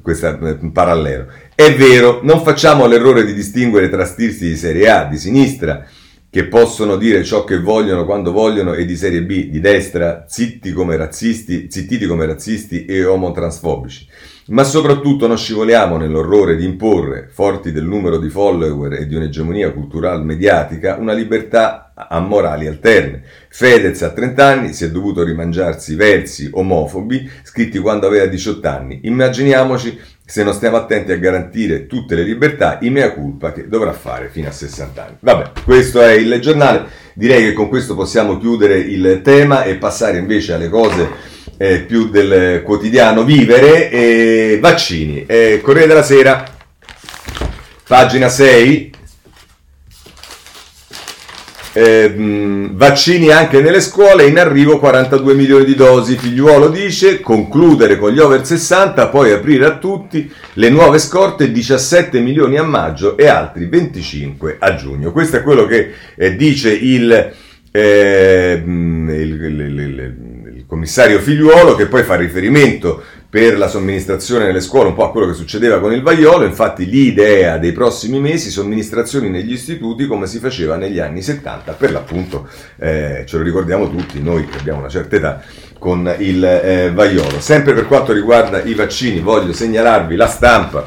[0.01, 1.27] questo eh, parallelo.
[1.55, 5.85] È vero, non facciamo l'errore di distinguere tra stirsi di serie A, di sinistra,
[6.37, 10.71] che possono dire ciò che vogliono quando vogliono e di serie B di destra, zitti
[10.71, 14.07] come razzisti, zittiti come razzisti e omotransfobici.
[14.49, 19.71] Ma soprattutto non scivoliamo nell'orrore di imporre, forti del numero di follower e di un'egemonia
[19.71, 23.23] culturale mediatica, una libertà a morali alterne.
[23.49, 28.99] Fedez a 30 anni si è dovuto rimangiarsi versi omofobi scritti quando aveva 18 anni.
[29.05, 33.93] Immaginiamoci se non stiamo attenti a garantire tutte le libertà, i mea culpa che dovrà
[33.93, 35.15] fare fino a 60 anni.
[35.21, 36.85] Vabbè, questo è il giornale.
[37.13, 41.09] Direi che con questo possiamo chiudere il tema e passare invece alle cose
[41.55, 43.89] eh, più del quotidiano vivere.
[43.89, 45.25] E vaccini.
[45.25, 46.43] Eh, Corriere della Sera,
[47.87, 48.95] pagina 6.
[51.79, 52.11] Eh,
[52.71, 56.17] vaccini anche nelle scuole, in arrivo 42 milioni di dosi.
[56.17, 62.19] Figliuolo dice concludere con gli over 60, poi aprire a tutti le nuove scorte, 17
[62.19, 65.11] milioni a maggio e altri 25 a giugno.
[65.11, 67.11] Questo è quello che eh, dice il,
[67.69, 70.15] eh, il, il,
[70.55, 75.11] il commissario Figliuolo, che poi fa riferimento per la somministrazione nelle scuole, un po' a
[75.11, 80.27] quello che succedeva con il vaiolo, infatti l'idea dei prossimi mesi, somministrazioni negli istituti come
[80.27, 84.79] si faceva negli anni 70, per l'appunto eh, ce lo ricordiamo tutti, noi che abbiamo
[84.79, 85.41] una certa età,
[85.77, 87.41] con il eh, vaiolo.
[87.41, 90.85] Sempre per quanto riguarda i vaccini, voglio segnalarvi la stampa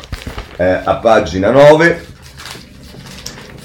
[0.57, 2.09] eh, a pagina 9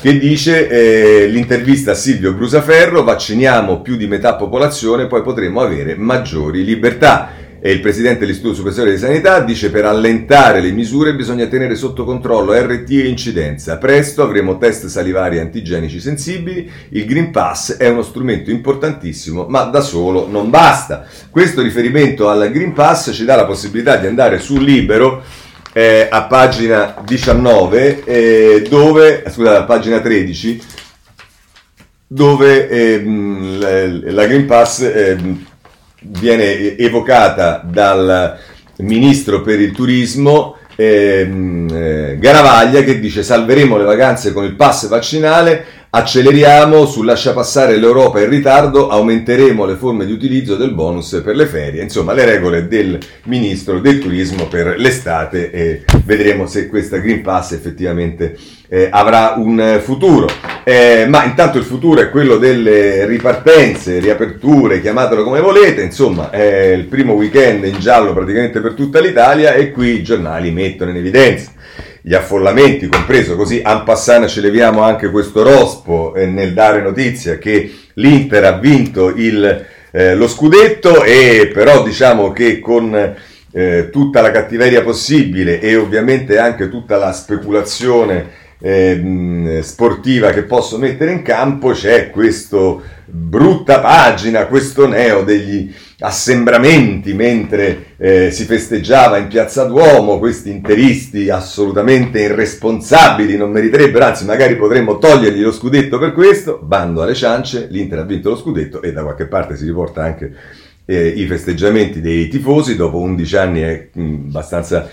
[0.01, 5.95] che dice eh, l'intervista a Silvio Brusaferro, vacciniamo più di metà popolazione, poi potremo avere
[5.95, 11.47] maggiori libertà e il presidente dell'Istituto Superiore di Sanità dice per allentare le misure bisogna
[11.47, 13.79] tenere sotto controllo RT e incidenza.
[13.79, 19.81] Presto avremo test salivari antigenici sensibili, il Green Pass è uno strumento importantissimo ma da
[19.81, 21.07] solo non basta.
[21.31, 25.23] Questo riferimento al Green Pass ci dà la possibilità di andare sul libero
[25.73, 30.61] eh, a pagina 19 eh, dove, scusate, a pagina 13
[32.05, 35.45] dove eh, la, la Green Pass ehm,
[36.07, 38.37] viene evocata dal
[38.77, 44.87] ministro per il turismo ehm, eh, Garavaglia che dice salveremo le vacanze con il pass
[44.87, 45.65] vaccinale
[45.97, 51.37] Acceleriamo sul lascia passare l'Europa in ritardo, aumenteremo le forme di utilizzo del bonus per
[51.37, 56.97] le ferie, insomma le regole del ministro del turismo per l'estate e vedremo se questa
[56.97, 60.27] Green Pass effettivamente eh, avrà un futuro.
[60.65, 66.73] Eh, ma intanto il futuro è quello delle ripartenze, riaperture, chiamatelo come volete, insomma è
[66.73, 70.97] il primo weekend in giallo praticamente per tutta l'Italia e qui i giornali mettono in
[70.97, 71.53] evidenza
[72.07, 77.39] gli affollamenti, compreso così en passant ci leviamo anche questo rospo eh, nel dare notizia
[77.39, 83.15] che l'Inter ha vinto il, eh, lo scudetto e però diciamo che con
[83.51, 90.79] eh, tutta la cattiveria possibile e ovviamente anche tutta la speculazione eh, sportiva che posso
[90.79, 99.19] mettere in campo c'è questo brutta pagina, questo neo degli assembramenti mentre eh, si festeggiava
[99.19, 105.99] in piazza Duomo, questi interisti assolutamente irresponsabili, non meriterebbero, anzi magari potremmo togliergli lo scudetto
[105.99, 109.65] per questo, bando alle ciance, l'Inter ha vinto lo scudetto e da qualche parte si
[109.65, 110.33] riporta anche
[110.85, 114.89] eh, i festeggiamenti dei tifosi, dopo 11 anni è mh, abbastanza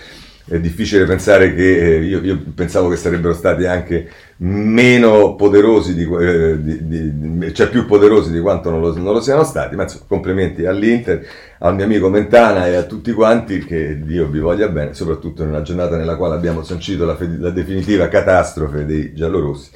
[0.48, 6.08] è difficile pensare che eh, io, io, pensavo che sarebbero stati anche meno poderosi, di,
[6.20, 9.84] eh, di, di, cioè più poderosi di quanto non lo, non lo, siano stati, ma
[9.84, 11.24] insomma complimenti all'Inter,
[11.58, 15.62] al mio amico Mentana e a tutti quanti, che Dio vi voglia bene, soprattutto nella
[15.62, 19.70] giornata nella quale abbiamo sancito la, la definitiva catastrofe dei giallorossi.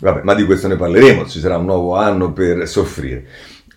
[0.00, 3.24] Vabbè, ma di questo ne parleremo, ci sarà un nuovo anno per soffrire.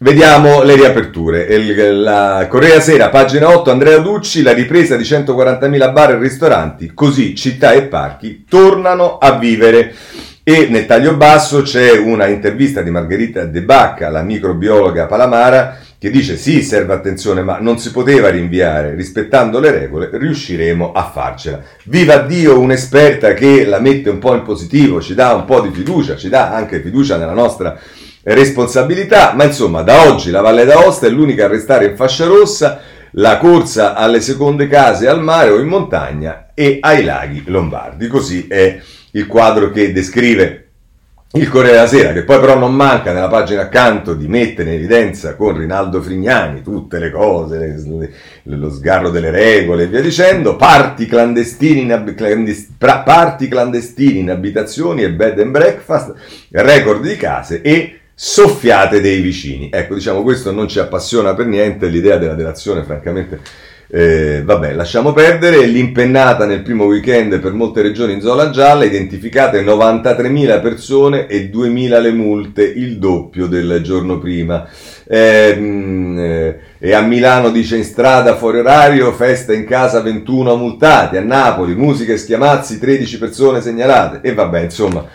[0.04, 1.44] Vediamo le riaperture.
[1.44, 6.92] Il, la Correa Sera, pagina 8, Andrea Ducci, la ripresa di 140.000 bar e ristoranti,
[6.94, 9.96] così città e parchi tornano a vivere.
[10.44, 16.10] E nel taglio basso c'è una intervista di Margherita De Bacca, la microbiologa palamara, che
[16.10, 21.62] dice sì, serve attenzione, ma non si poteva rinviare, rispettando le regole riusciremo a farcela.
[21.86, 25.70] Viva Dio, un'esperta che la mette un po' in positivo, ci dà un po' di
[25.72, 27.80] fiducia, ci dà anche fiducia nella nostra
[28.24, 32.80] responsabilità, ma insomma da oggi la Valle d'Aosta è l'unica a restare in fascia rossa,
[33.12, 38.08] la corsa alle seconde case al mare o in montagna e ai laghi lombardi.
[38.08, 38.80] Così è
[39.12, 40.60] il quadro che descrive
[41.36, 44.76] il Corriere della Sera, che poi però non manca nella pagina accanto di mettere in
[44.76, 47.76] evidenza con Rinaldo Frignani tutte le cose,
[48.44, 52.14] le, lo sgarro delle regole e via dicendo, parti clandestini, in
[53.50, 56.14] clandestini in abitazioni e bed and breakfast,
[56.52, 59.70] record di case e soffiate dei vicini.
[59.72, 63.40] Ecco, diciamo, questo non ci appassiona per niente, l'idea della delazione, francamente,
[63.88, 65.66] eh, vabbè, lasciamo perdere.
[65.66, 72.02] L'impennata nel primo weekend per molte regioni in zona gialla, identificate 93.000 persone e 2.000
[72.02, 74.68] le multe, il doppio del giorno prima.
[75.08, 81.18] Ehm, eh, e a Milano dice in strada fuori orario, festa in casa 21 multati,
[81.18, 85.08] a Napoli musica e schiamazzi 13 persone segnalate e vabbè insomma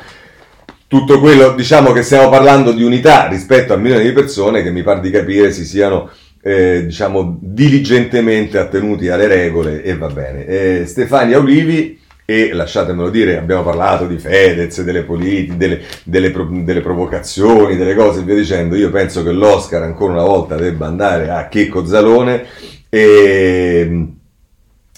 [0.89, 4.83] tutto quello, diciamo che stiamo parlando di unità rispetto a milioni di persone che mi
[4.83, 10.47] pare di capire si siano, eh, diciamo, diligentemente attenuti alle regole e va bene.
[10.47, 16.33] Eh, Stefania Olivi, e lasciatemelo dire, abbiamo parlato di Fedez, delle politiche, delle, delle,
[16.65, 20.87] delle, provocazioni, delle cose e via dicendo, io penso che l'Oscar ancora una volta debba
[20.87, 22.47] andare a Checco Zalone
[22.89, 24.07] e,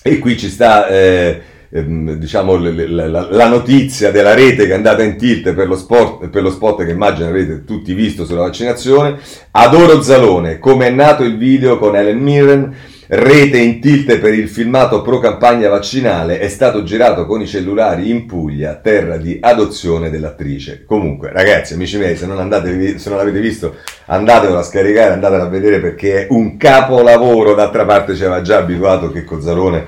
[0.03, 0.87] e qui ci sta...
[0.87, 5.67] Eh, ehm, diciamo, la, la, la, notizia della rete che è andata in tilt per
[5.67, 9.19] lo, sport, per lo spot che immagino avrete tutti visto sulla vaccinazione.
[9.53, 12.75] Adoro Zalone, come è nato il video con Ellen Mirren,
[13.13, 18.09] rete in tilt per il filmato pro campagna vaccinale, è stato girato con i cellulari
[18.09, 20.85] in Puglia, terra di adozione dell'attrice.
[20.87, 25.43] Comunque, ragazzi, amici miei, se non, andate, se non l'avete visto, andatevelo a scaricare, andatelo
[25.43, 27.55] a vedere perché è un capolavoro.
[27.55, 29.87] D'altra parte ci aveva già abituato che Cozzalone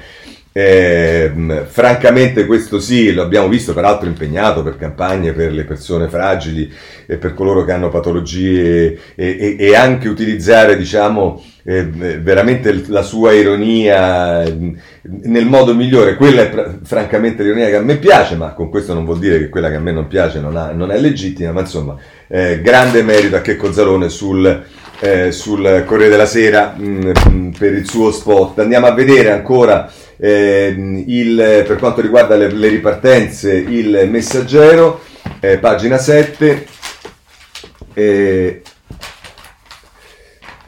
[0.53, 1.33] eh,
[1.67, 6.71] francamente questo sì, lo abbiamo visto peraltro impegnato per campagne per le persone fragili
[7.07, 13.03] e per coloro che hanno patologie e, e, e anche utilizzare diciamo eh, veramente la
[13.03, 16.17] sua ironia nel modo migliore.
[16.17, 19.49] Quella è francamente l'ironia che a me piace, ma con questo non vuol dire che
[19.49, 21.97] quella che a me non piace non, ha, non è legittima, ma insomma
[22.29, 24.65] eh, grande merito a Checco Zalone sul,
[25.01, 28.59] eh, sul Corriere della Sera mh, mh, per il suo spot.
[28.59, 29.91] Andiamo a vedere ancora
[30.25, 35.01] eh, il, per quanto riguarda le, le ripartenze, il messaggero,
[35.41, 36.67] eh, pagina 7,
[37.93, 38.63] eh,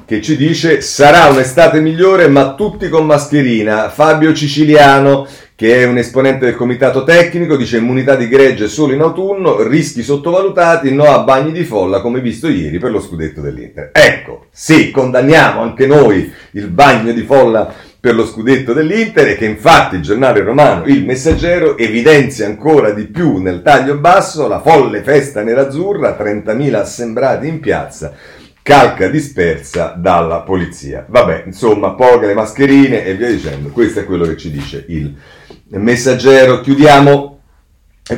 [0.04, 3.90] che ci dice sarà un'estate migliore ma tutti con mascherina.
[3.90, 9.00] Fabio Ciciliano che è un esponente del comitato tecnico, dice immunità di gregge solo in
[9.00, 13.90] autunno, rischi sottovalutati, no a bagni di folla come visto ieri per lo scudetto dell'Inter.
[13.92, 17.72] Ecco, sì, condanniamo anche noi il bagno di folla
[18.04, 23.06] per lo scudetto dell'Inter e che infatti il giornale romano Il Messaggero evidenzia ancora di
[23.06, 28.12] più nel taglio basso la folle festa nerazzurra, 30.000 assembrati in piazza
[28.60, 31.06] calca dispersa dalla polizia.
[31.08, 33.70] Vabbè, insomma, poche le mascherine e via dicendo.
[33.70, 35.14] Questo è quello che ci dice il
[35.68, 36.60] messaggero.
[36.60, 37.33] Chiudiamo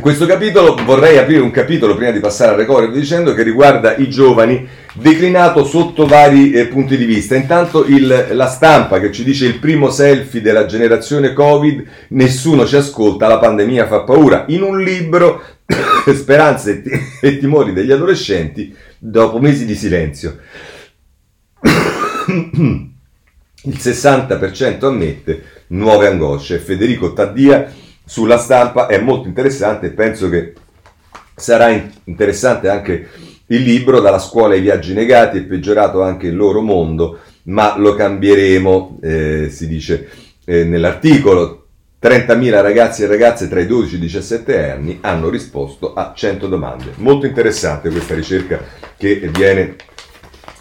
[0.00, 0.74] questo capitolo.
[0.84, 5.64] Vorrei aprire un capitolo prima di passare al recovery dicendo che riguarda i giovani declinato
[5.64, 7.36] sotto vari eh, punti di vista.
[7.36, 12.74] Intanto il, la stampa che ci dice il primo selfie della generazione Covid, nessuno ci
[12.74, 14.46] ascolta, la pandemia fa paura.
[14.48, 15.40] In un libro,
[16.12, 20.38] Speranze e, e timori degli adolescenti, dopo mesi di silenzio.
[23.62, 26.58] Il 60% ammette nuove angosce.
[26.58, 27.72] Federico Taddia
[28.06, 30.54] sulla stampa è molto interessante e penso che
[31.34, 31.70] sarà
[32.04, 33.08] interessante anche
[33.48, 37.94] il libro Dalla scuola ai viaggi negati, è peggiorato anche il loro mondo, ma lo
[37.94, 40.08] cambieremo, eh, si dice
[40.44, 41.62] eh, nell'articolo.
[42.02, 46.46] 30.000 ragazzi e ragazze tra i 12 e i 17 anni hanno risposto a 100
[46.46, 46.92] domande.
[46.96, 48.60] Molto interessante questa ricerca
[48.96, 49.76] che viene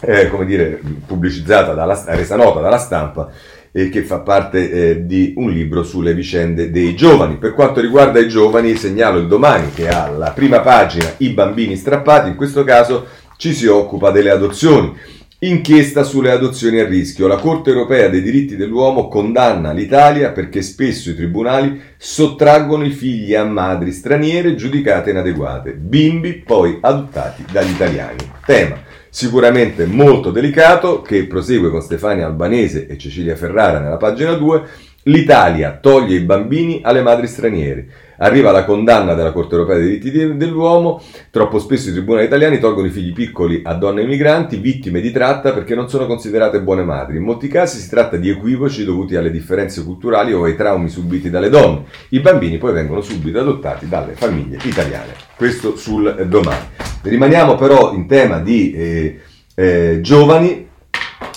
[0.00, 3.30] eh, come dire, pubblicizzata, dalla, resa nota dalla stampa
[3.76, 7.36] e che fa parte eh, di un libro sulle vicende dei giovani.
[7.36, 11.76] Per quanto riguarda i giovani, segnalo il domani che ha la prima pagina i bambini
[11.76, 13.04] strappati, in questo caso
[13.36, 14.94] ci si occupa delle adozioni.
[15.40, 17.26] Inchiesta sulle adozioni a rischio.
[17.26, 23.34] La Corte europea dei diritti dell'uomo condanna l'Italia perché spesso i tribunali sottraggono i figli
[23.34, 28.16] a madri straniere giudicate inadeguate, bimbi poi adottati dagli italiani.
[28.46, 28.85] Tema
[29.16, 34.62] sicuramente molto delicato, che prosegue con Stefania Albanese e Cecilia Ferrara nella pagina 2,
[35.04, 37.86] l'Italia toglie i bambini alle madri straniere.
[38.18, 41.00] Arriva la condanna della Corte europea dei diritti dell'uomo,
[41.30, 45.54] troppo spesso i tribunali italiani tolgono i figli piccoli a donne migranti, vittime di tratta
[45.54, 47.16] perché non sono considerate buone madri.
[47.16, 51.30] In molti casi si tratta di equivoci dovuti alle differenze culturali o ai traumi subiti
[51.30, 51.84] dalle donne.
[52.10, 55.14] I bambini poi vengono subito adottati dalle famiglie italiane.
[55.36, 56.95] Questo sul domani.
[57.08, 59.20] Rimaniamo però in tema di eh,
[59.54, 60.68] eh, giovani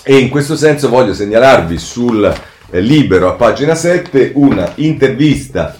[0.03, 2.26] e in questo senso voglio segnalarvi sul
[2.72, 5.78] eh, Libero a pagina 7 una intervista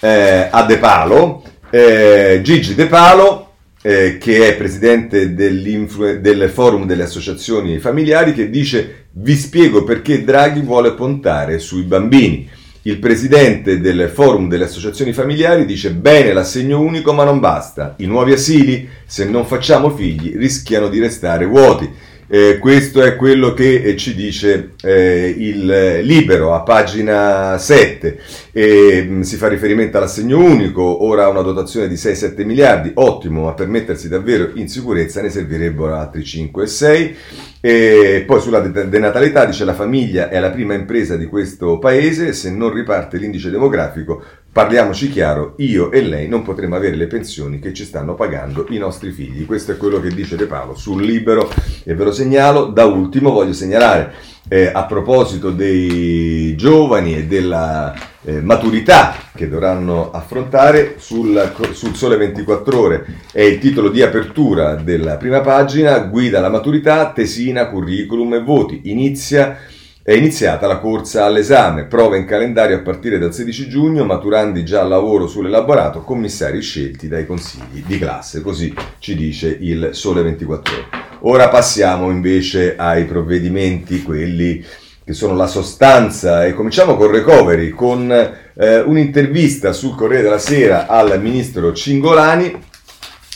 [0.00, 7.04] eh, a De Palo, eh, Gigi De Palo, eh, che è presidente del forum delle
[7.04, 12.50] associazioni familiari, che dice vi spiego perché Draghi vuole puntare sui bambini.
[12.82, 18.06] Il presidente del forum delle associazioni familiari dice bene l'assegno unico ma non basta, i
[18.06, 21.90] nuovi asili se non facciamo figli rischiano di restare vuoti.
[22.30, 28.20] Eh, questo è quello che eh, ci dice eh, il Libero a pagina 7.
[28.52, 33.54] Mh, si fa riferimento all'assegno unico, ora ha una dotazione di 6-7 miliardi, ottimo, ma
[33.54, 37.16] per mettersi davvero in sicurezza ne servirebbero altri 5 e 6.
[37.60, 42.50] E poi sulla denatalità dice la famiglia è la prima impresa di questo paese, se
[42.50, 47.72] non riparte l'indice demografico Parliamoci chiaro, io e lei non potremo avere le pensioni che
[47.72, 49.46] ci stanno pagando i nostri figli.
[49.46, 51.48] Questo è quello che dice De Paolo sul libero
[51.84, 52.64] e ve lo segnalo.
[52.64, 54.12] Da ultimo voglio segnalare
[54.48, 57.94] eh, a proposito dei giovani e della
[58.28, 64.74] eh, maturità che dovranno affrontare sul, sul Sole 24 ore è il titolo di apertura
[64.74, 68.80] della prima pagina, guida alla maturità, tesina, curriculum e voti.
[68.84, 69.56] Inizia
[70.02, 74.82] è iniziata la corsa all'esame, prova in calendario a partire dal 16 giugno, maturandi già
[74.82, 80.74] al lavoro sull'elaborato, commissari scelti dai consigli di classe, così ci dice il Sole 24
[80.74, 80.86] ore.
[81.20, 84.62] Ora passiamo invece ai provvedimenti, quelli
[85.08, 90.86] che sono la sostanza, e cominciamo con recovery, con eh, un'intervista sul Corriere della Sera
[90.86, 92.54] al ministro Cingolani,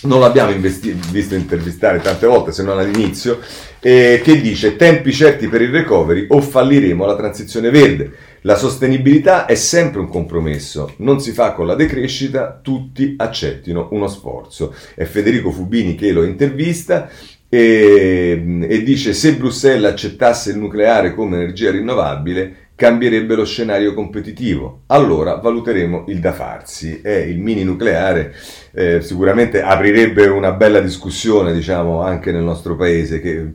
[0.03, 3.39] non l'abbiamo investi- visto intervistare tante volte se non all'inizio,
[3.81, 8.13] eh, che dice tempi certi per il recovery o falliremo la transizione verde.
[8.43, 14.09] La sostenibilità è sempre un compromesso, non si fa con la decrescita, tutti accettino uno
[14.09, 14.75] sforzo.
[14.95, 17.09] È Federico Fubini che lo intervista
[17.55, 24.85] e, e dice se Bruxelles accettasse il nucleare come energia rinnovabile cambierebbe lo scenario competitivo.
[24.87, 27.03] Allora valuteremo il da farsi.
[27.03, 28.35] E il mini nucleare
[28.73, 33.21] eh, sicuramente aprirebbe una bella discussione, diciamo, anche nel nostro paese.
[33.21, 33.53] Che,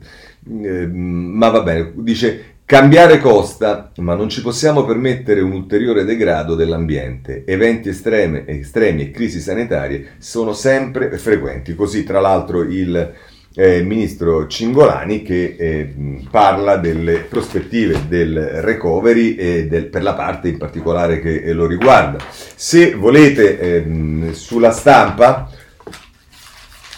[0.62, 6.54] eh, ma va bene, dice Cambiare costa, ma non ci possiamo permettere un ulteriore degrado
[6.54, 7.44] dell'ambiente.
[7.46, 11.74] Eventi estreme, estremi e crisi sanitarie sono sempre frequenti.
[11.74, 13.14] Così, tra l'altro, il
[13.58, 15.92] eh, il ministro Cingolani che eh,
[16.30, 21.66] parla delle prospettive del recovery e del, per la parte in particolare che eh, lo
[21.66, 22.18] riguarda.
[22.54, 25.50] Se volete ehm, sulla stampa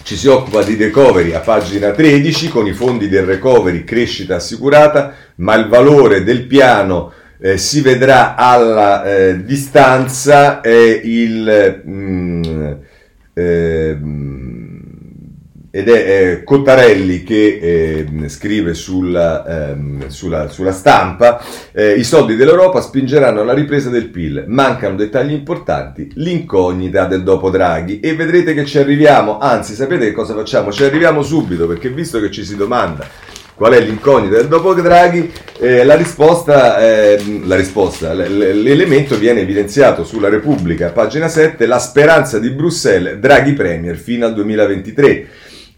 [0.02, 5.14] ci si occupa di recovery a pagina 13 con i fondi del recovery crescita assicurata,
[5.36, 11.82] ma il valore del piano eh, si vedrà alla eh, distanza il...
[11.88, 12.72] Mm,
[13.32, 13.96] eh,
[15.70, 21.40] ed è eh, Cottarelli che eh, scrive sulla, ehm, sulla, sulla stampa,
[21.72, 27.50] eh, i soldi dell'Europa spingeranno alla ripresa del PIL, mancano dettagli importanti, l'incognita del dopo
[27.50, 30.72] Draghi e vedrete che ci arriviamo, anzi sapete che cosa facciamo?
[30.72, 33.06] Ci arriviamo subito perché visto che ci si domanda
[33.60, 40.02] qual è l'incognita del dopo Draghi, eh, la risposta, eh, la risposta l'elemento viene evidenziato
[40.02, 45.28] sulla Repubblica, pagina 7, la speranza di Bruxelles, Draghi Premier fino al 2023.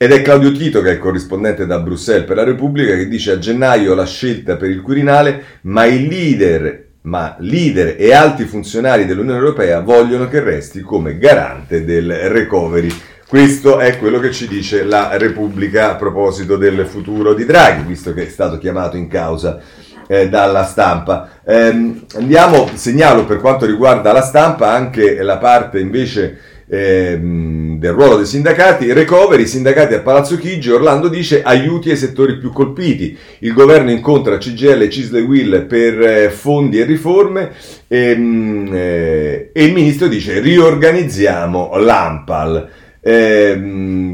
[0.02, 3.30] Ed è Claudio Tito, che è il corrispondente da Bruxelles per la Repubblica, che dice
[3.30, 9.06] a gennaio la scelta per il Quirinale, ma i leader, ma leader e alti funzionari
[9.06, 12.88] dell'Unione Europea vogliono che resti come garante del recovery.
[13.28, 18.12] Questo è quello che ci dice la Repubblica a proposito del futuro di Draghi, visto
[18.12, 19.60] che è stato chiamato in causa
[20.08, 21.42] eh, dalla stampa.
[21.44, 28.16] Eh, andiamo, segnalo per quanto riguarda la stampa anche la parte invece ehm, del ruolo
[28.16, 33.52] dei sindacati, recovery, sindacati a Palazzo Chigi, Orlando dice aiuti ai settori più colpiti, il
[33.52, 37.50] governo incontra CGL e Cisle Will per eh, fondi e riforme
[37.88, 42.68] ehm, eh, e il ministro dice riorganizziamo l'AMPAL.
[43.04, 43.52] Eh,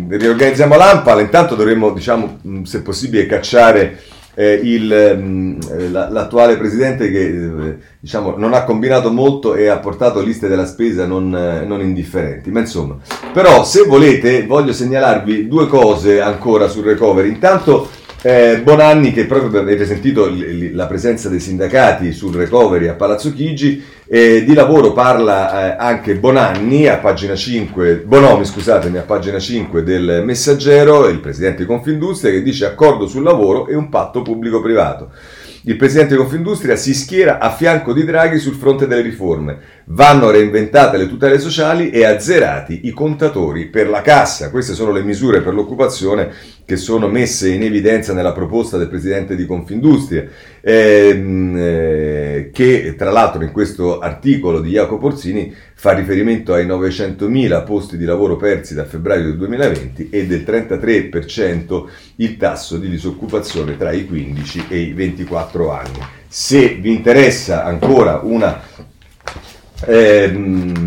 [0.08, 3.98] riorganizziamo l'AMPAL, intanto dovremmo, diciamo, se possibile, cacciare
[4.38, 9.78] eh, il, mm, eh, l'attuale presidente che eh, diciamo, non ha combinato molto e ha
[9.78, 12.52] portato liste della spesa non, eh, non, indifferenti.
[12.52, 12.96] Ma insomma,
[13.32, 17.30] però se volete voglio segnalarvi due cose ancora sul recovery.
[17.30, 17.88] Intanto
[18.22, 23.32] eh, Bonanni, che proprio avete sentito l- la presenza dei sindacati sul recovery a Palazzo
[23.32, 29.38] Chigi, eh, di lavoro parla eh, anche Bonanni a pagina 5, Bonomi scusatemi, a pagina
[29.38, 34.22] 5 del Messaggero, il presidente di Confindustria, che dice accordo sul lavoro e un patto
[34.22, 35.10] pubblico-privato.
[35.62, 39.58] Il presidente di Confindustria si schiera a fianco di Draghi sul fronte delle riforme.
[39.86, 44.50] Vanno reinventate le tutele sociali e azzerati i contatori per la cassa.
[44.50, 46.30] Queste sono le misure per l'occupazione
[46.68, 50.28] che sono messe in evidenza nella proposta del presidente di Confindustria,
[50.60, 57.64] ehm, eh, che tra l'altro in questo articolo di Jacopo Porzini fa riferimento ai 900.000
[57.64, 61.84] posti di lavoro persi da febbraio del 2020 e del 33%
[62.16, 65.98] il tasso di disoccupazione tra i 15 e i 24 anni.
[66.28, 68.60] Se vi interessa ancora una
[69.86, 70.30] eh,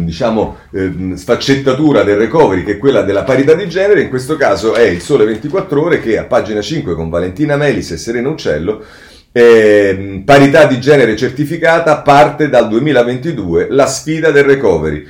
[0.04, 4.74] diciamo, eh, sfaccettatura del recovery che è quella della parità di genere, in questo caso
[4.74, 8.84] è il Sole 24 Ore che a pagina 5 con Valentina Melis e Serena Uccello
[9.32, 15.08] eh, parità di genere certificata parte dal 2022 la sfida del recovery.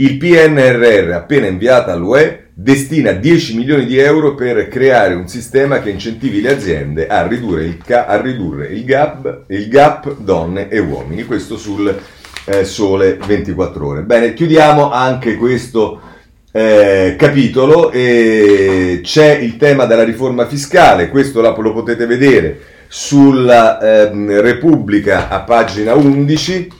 [0.00, 5.90] Il PNRR appena inviata all'UE destina 10 milioni di euro per creare un sistema che
[5.90, 10.78] incentivi le aziende a ridurre il, ca- a ridurre il, gap, il gap donne e
[10.78, 11.24] uomini.
[11.24, 11.94] Questo sul
[12.48, 14.02] eh, Sole 24 Ore.
[14.02, 16.00] Bene, chiudiamo anche questo
[16.50, 24.40] eh, capitolo e c'è il tema della riforma fiscale, questo lo potete vedere sulla eh,
[24.40, 26.77] Repubblica a pagina 11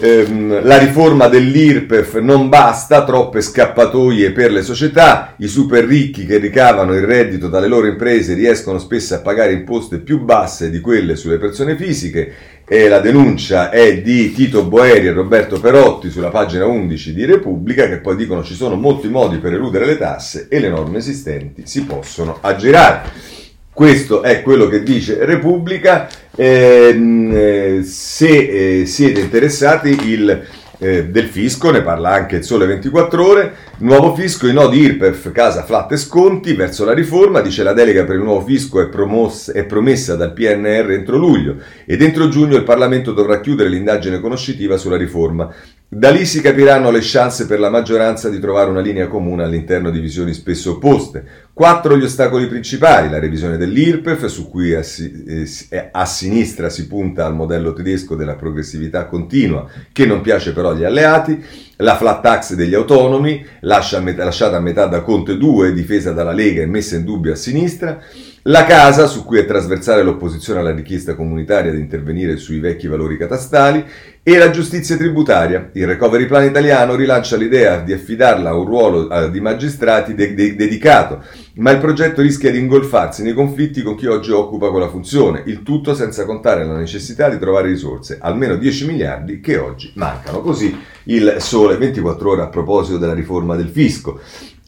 [0.00, 6.38] ehm, la riforma dell'IRPEF non basta, troppe scappatoie per le società, i super ricchi che
[6.38, 11.16] ricavano il reddito dalle loro imprese riescono spesso a pagare imposte più basse di quelle
[11.16, 12.32] sulle persone fisiche
[12.72, 17.88] e la denuncia è di Tito Boeri e Roberto Perotti sulla pagina 11 di Repubblica
[17.88, 21.62] che poi dicono ci sono molti modi per eludere le tasse e le norme esistenti
[21.66, 23.39] si possono aggirare.
[23.80, 26.06] Questo è quello che dice Repubblica.
[26.36, 30.46] Ehm, eh, se eh, siete interessati, il
[30.82, 33.54] eh, del fisco, ne parla anche il Sole 24 Ore.
[33.78, 37.40] Nuovo fisco, i nodi IRPEF, casa flat e sconti verso la riforma.
[37.40, 41.56] Dice la delega per il nuovo fisco è, promossa, è promessa dal PNR entro luglio
[41.84, 45.52] e dentro giugno il Parlamento dovrà chiudere l'indagine conoscitiva sulla riforma.
[45.86, 49.90] Da lì si capiranno le chance per la maggioranza di trovare una linea comune all'interno
[49.90, 51.48] di visioni spesso opposte.
[51.60, 57.26] Quattro gli ostacoli principali, la revisione dell'IRPEF, su cui a, eh, a, sinistra si punta
[57.26, 61.44] al modello tedesco della progressività continua, che non piace però agli alleati,
[61.76, 66.66] la flat tax degli autonomi, lasciata a metà da Conte 2, difesa dalla Lega e
[66.66, 68.02] messa in dubbio a sinistra,
[68.44, 73.18] la casa, su cui è trasversale l'opposizione alla richiesta comunitaria di intervenire sui vecchi valori
[73.18, 73.84] catastali,
[74.22, 75.70] e la giustizia tributaria.
[75.72, 80.34] Il recovery plan italiano rilancia l'idea di affidarla a un ruolo eh, di magistrati de-
[80.34, 81.22] de- dedicato,
[81.54, 85.62] ma il progetto rischia di ingolfarsi nei conflitti con chi oggi occupa quella funzione, il
[85.62, 90.40] tutto senza contare la necessità di trovare risorse, almeno 10 miliardi che oggi mancano.
[90.40, 90.74] Così
[91.04, 94.20] il sole 24 ore a proposito della riforma del fisco.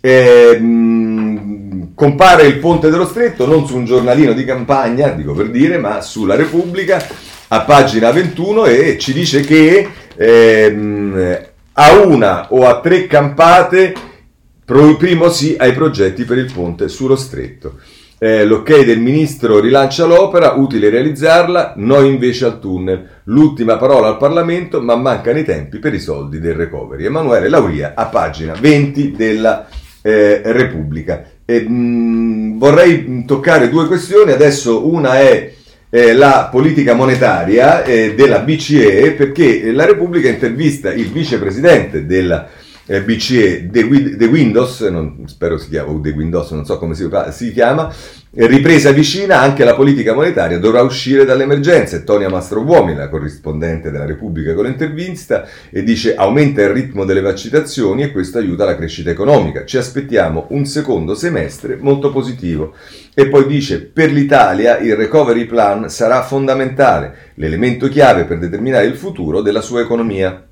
[0.04, 1.51] Eh, mh,
[2.02, 6.00] compare il ponte dello stretto non su un giornalino di campagna, dico per dire, ma
[6.00, 7.00] sulla Repubblica
[7.46, 11.38] a pagina 21 e ci dice che ehm,
[11.74, 13.94] a una o a tre campate
[14.64, 17.78] primo sì ai progetti per il ponte sullo stretto.
[18.18, 23.08] Eh, l'ok del ministro rilancia l'opera, utile realizzarla, noi invece al tunnel.
[23.24, 27.04] L'ultima parola al Parlamento, ma mancano i tempi per i soldi del recovery.
[27.04, 29.68] Emanuele Lauria a pagina 20 della
[30.02, 31.24] eh, Repubblica.
[31.44, 35.52] E, mh, vorrei toccare due questioni, adesso una è
[35.94, 42.48] eh, la politica monetaria eh, della BCE perché la Repubblica intervista il vicepresidente della
[42.86, 47.52] eh, BCE, De, Windows, non, spero si chiama, De Windows, non so come si, si
[47.52, 47.92] chiama,
[48.34, 52.00] Ripresa vicina, anche la politica monetaria dovrà uscire dall'emergenza.
[52.00, 58.04] Tonia Mastrobuomi, la corrispondente della Repubblica con l'intervista, e dice aumenta il ritmo delle vaccinazioni
[58.04, 59.66] e questo aiuta la crescita economica.
[59.66, 62.72] Ci aspettiamo un secondo semestre molto positivo.
[63.12, 68.96] E poi dice per l'Italia il recovery plan sarà fondamentale, l'elemento chiave per determinare il
[68.96, 70.51] futuro della sua economia.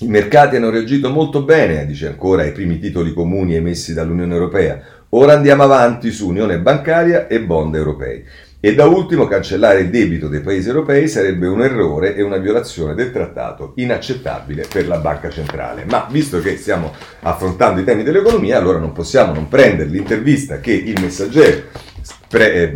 [0.00, 4.80] I mercati hanno reagito molto bene, dice ancora, ai primi titoli comuni emessi dall'Unione Europea.
[5.10, 8.24] Ora andiamo avanti su unione bancaria e bond europei.
[8.58, 12.94] E da ultimo cancellare il debito dei paesi europei sarebbe un errore e una violazione
[12.94, 15.84] del trattato inaccettabile per la banca centrale.
[15.84, 20.72] Ma visto che stiamo affrontando i temi dell'economia, allora non possiamo non prendere l'intervista che
[20.72, 21.62] il messaggero
[22.30, 22.72] eh,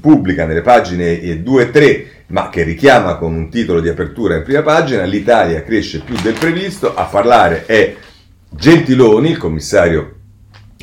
[0.00, 4.42] pubblica nelle pagine 2 e 3 ma che richiama con un titolo di apertura in
[4.42, 7.94] prima pagina, l'Italia cresce più del previsto, a parlare è
[8.48, 10.14] Gentiloni, il commissario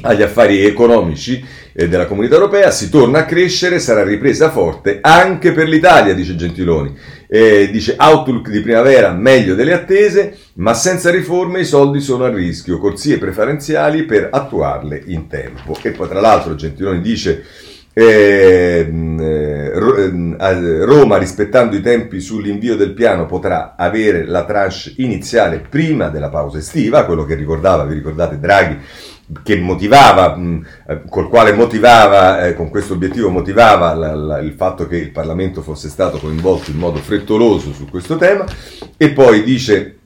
[0.01, 5.51] agli affari economici eh, della comunità europea, si torna a crescere, sarà ripresa forte anche
[5.51, 6.95] per l'Italia, dice Gentiloni.
[7.27, 12.29] Eh, dice outlook di primavera meglio delle attese, ma senza riforme i soldi sono a
[12.29, 15.77] rischio, corsie preferenziali per attuarle in tempo.
[15.81, 17.45] E poi tra l'altro Gentiloni dice
[20.85, 26.57] Roma, rispettando i tempi sull'invio del piano, potrà avere la tranche iniziale prima della pausa
[26.57, 28.77] estiva, quello che ricordava, vi ricordate Draghi
[29.43, 30.37] che motivava,
[30.87, 35.11] eh, col quale motivava, eh, con questo obiettivo motivava la, la, il fatto che il
[35.11, 38.45] Parlamento fosse stato coinvolto in modo frettoloso su questo tema.
[38.97, 40.00] E poi dice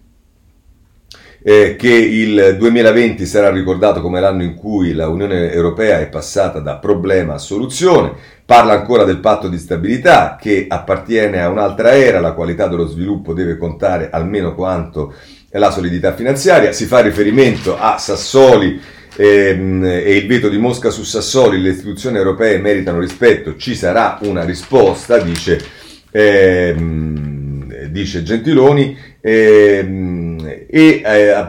[1.47, 6.57] eh, che il 2020 sarà ricordato come l'anno in cui la Unione Europea è passata
[6.57, 12.19] da problema a soluzione, parla ancora del patto di stabilità che appartiene a un'altra era,
[12.19, 15.13] la qualità dello sviluppo deve contare almeno quanto
[15.51, 18.81] la solidità finanziaria, si fa riferimento a Sassoli
[19.15, 24.17] ehm, e il veto di Mosca su Sassoli, le istituzioni europee meritano rispetto, ci sarà
[24.23, 25.63] una risposta, dice,
[26.09, 30.24] ehm, dice Gentiloni, ehm,
[30.69, 31.47] e eh,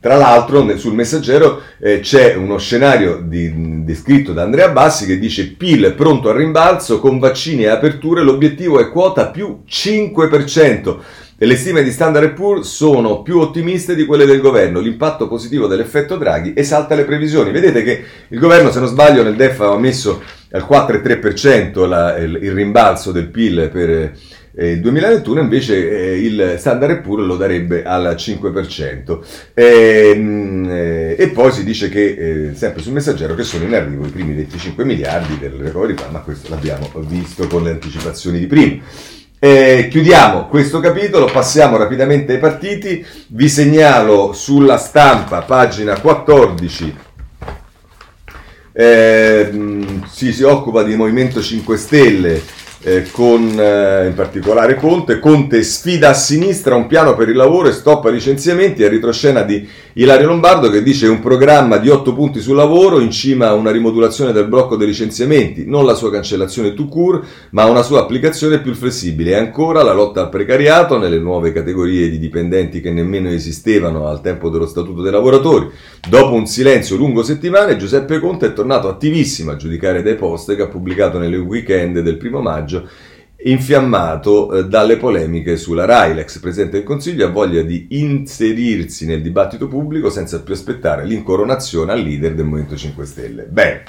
[0.00, 5.94] tra l'altro sul messaggero eh, c'è uno scenario descritto da Andrea Bassi che dice PIL
[5.94, 10.96] pronto al rimbalzo con vaccini e aperture, l'obiettivo è quota più 5%
[11.42, 14.78] e le stime di Standard Poor's sono più ottimiste di quelle del governo.
[14.78, 17.50] L'impatto positivo dell'effetto Draghi esalta le previsioni.
[17.50, 20.22] Vedete che il governo, se non sbaglio, nel DEF aveva messo
[20.52, 24.12] al 4,3% la, il, il, rimbalzo del PIL per
[24.54, 29.18] eh, il 2021, invece eh, il Standard Poor's lo darebbe al 5%.
[29.54, 33.74] E, ehm, eh, e poi si dice che, eh, sempre sul messaggero, che sono in
[33.74, 38.38] arrivo i primi 25 miliardi del recovery plan, ma questo l'abbiamo visto con le anticipazioni
[38.38, 38.82] di prima.
[39.38, 43.04] Eh, chiudiamo questo capitolo, passiamo rapidamente ai partiti.
[43.28, 46.94] Vi segnalo sulla stampa, pagina 14,
[48.72, 49.50] eh,
[50.08, 52.42] si, si occupa di Movimento 5 Stelle
[52.82, 55.18] eh, con eh, in particolare Conte.
[55.18, 58.84] Conte sfida a sinistra un piano per il lavoro e stoppa licenziamenti.
[58.84, 63.10] A ritroscena di Ilario Lombardo che dice un programma di 8 punti sul lavoro, in
[63.10, 67.20] cima una rimodulazione del blocco dei licenziamenti, non la sua cancellazione to cure,
[67.50, 69.32] ma una sua applicazione più flessibile.
[69.32, 74.20] E ancora la lotta al precariato nelle nuove categorie di dipendenti che nemmeno esistevano al
[74.20, 75.70] tempo dello Statuto dei lavoratori.
[76.08, 80.62] Dopo un silenzio lungo settimane, Giuseppe Conte è tornato attivissimo a giudicare dei post che
[80.62, 82.88] ha pubblicato nelle weekend del primo maggio maggio,
[83.44, 86.14] infiammato eh, dalle polemiche sulla RAI.
[86.14, 91.92] L'ex Presidente del Consiglio ha voglia di inserirsi nel dibattito pubblico senza più aspettare l'incoronazione
[91.92, 93.42] al leader del Movimento 5 Stelle.
[93.44, 93.82] Beh,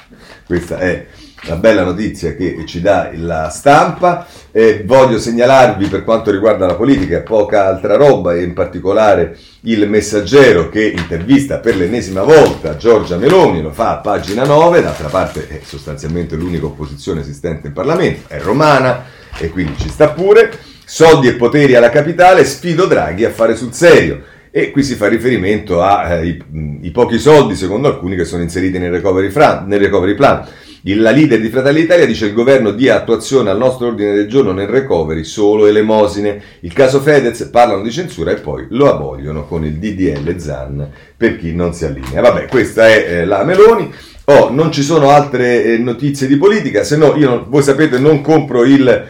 [0.46, 1.06] questa è
[1.46, 4.26] la bella notizia che ci dà la stampa.
[4.50, 9.88] Eh, voglio segnalarvi per quanto riguarda la politica poca altra roba e in particolare il
[9.88, 15.48] messaggero che intervista per l'ennesima volta Giorgia Meloni, lo fa a pagina 9, d'altra parte
[15.48, 20.50] è sostanzialmente l'unica opposizione esistente in Parlamento, è romana e quindi ci sta pure.
[20.86, 24.22] Soldi e poteri alla capitale, sfido Draghi a fare sul serio.
[24.50, 26.40] E qui si fa riferimento ai
[26.82, 30.46] eh, pochi soldi, secondo alcuni, che sono inseriti nel recovery, plan, nel recovery plan.
[30.86, 34.52] La leader di Fratelli d'Italia dice il governo dia attuazione al nostro ordine del giorno
[34.52, 36.40] nel recovery solo elemosine.
[36.60, 41.38] Il caso Fedez parlano di censura e poi lo abogliono con il DDL ZAN per
[41.38, 42.20] chi non si allinea.
[42.20, 43.90] Vabbè, questa è eh, la Meloni.
[44.26, 48.20] Oh, non ci sono altre eh, notizie di politica, se no io, voi sapete, non
[48.20, 49.04] compro il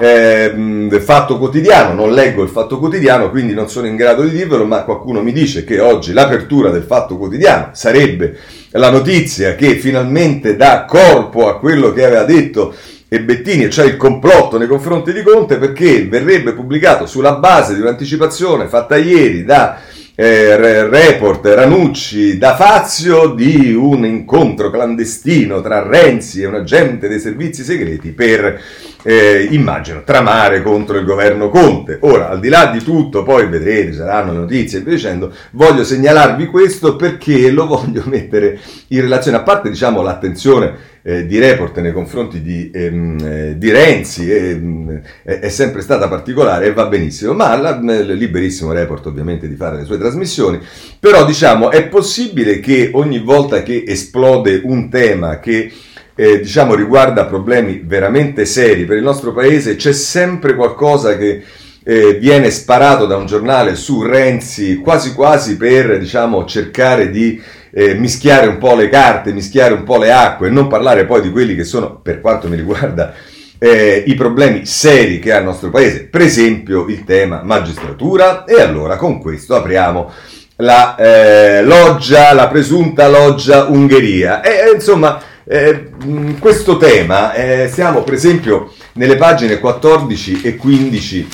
[0.00, 4.64] eh, Fatto Quotidiano, non leggo il Fatto Quotidiano, quindi non sono in grado di dirvelo,
[4.64, 8.36] ma qualcuno mi dice che oggi l'apertura del Fatto Quotidiano sarebbe
[8.70, 12.74] la notizia che finalmente dà corpo a quello che aveva detto
[13.08, 17.80] e Bettini, cioè il complotto nei confronti di Conte, perché verrebbe pubblicato sulla base di
[17.80, 19.80] un'anticipazione fatta ieri da
[20.14, 27.18] eh, report Ranucci da Fazio di un incontro clandestino tra Renzi e un agente dei
[27.18, 28.60] servizi segreti per
[29.02, 31.98] eh, immagino, tramare contro il governo Conte.
[32.02, 36.46] Ora, al di là di tutto, poi vedrete, saranno notizie e via dicendo, voglio segnalarvi
[36.46, 41.92] questo perché lo voglio mettere in relazione, a parte diciamo l'attenzione eh, di report nei
[41.92, 47.56] confronti di, ehm, eh, di Renzi ehm, è sempre stata particolare e va benissimo, ma
[47.56, 50.60] la, liberissimo report ovviamente di fare le sue trasmissioni,
[50.98, 55.72] però diciamo è possibile che ogni volta che esplode un tema che
[56.20, 61.42] eh, diciamo, riguarda problemi veramente seri per il nostro paese, c'è sempre qualcosa che
[61.82, 67.40] eh, viene sparato da un giornale su Renzi quasi quasi per diciamo, cercare di
[67.72, 71.22] eh, mischiare un po' le carte, mischiare un po' le acque e non parlare poi
[71.22, 73.14] di quelli che sono, per quanto mi riguarda,
[73.58, 78.44] eh, i problemi seri che ha il nostro paese, per esempio il tema magistratura.
[78.44, 80.10] E allora con questo apriamo
[80.56, 84.42] la eh, loggia, la presunta loggia Ungheria.
[84.42, 85.90] E insomma eh,
[86.38, 91.28] questo tema, eh, siamo per esempio nelle pagine 14 e 15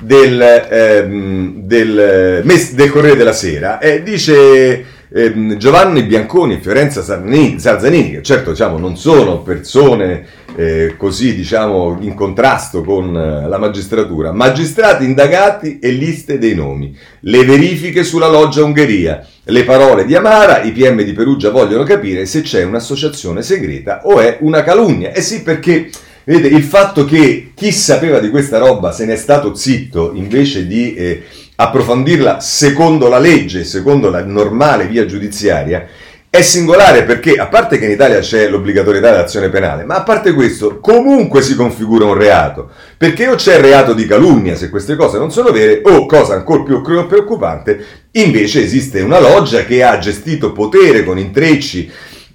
[0.00, 8.10] del, ehm, del, del Corriere della Sera, eh, dice ehm, Giovanni Bianconi e Fiorenza Sarzanini,
[8.12, 10.26] che certo diciamo, non sono persone
[10.58, 16.96] eh, così diciamo in contrasto con eh, la magistratura, magistrati indagati e liste dei nomi,
[17.20, 22.26] le verifiche sulla loggia Ungheria, le parole di Amara, i PM di Perugia vogliono capire
[22.26, 25.12] se c'è un'associazione segreta o è una calunnia.
[25.12, 25.90] Eh sì, perché
[26.24, 30.92] vedete, il fatto che chi sapeva di questa roba se n'è stato zitto invece di
[30.94, 31.22] eh,
[31.54, 35.86] approfondirla secondo la legge, secondo la normale via giudiziaria,
[36.30, 40.34] è singolare perché, a parte che in Italia c'è l'obbligatorietà dell'azione penale, ma a parte
[40.34, 42.68] questo, comunque si configura un reato.
[42.98, 46.34] Perché o c'è il reato di calunnia se queste cose non sono vere, o, cosa
[46.34, 51.90] ancora più preoccupante, invece esiste una loggia che ha gestito potere con intrecci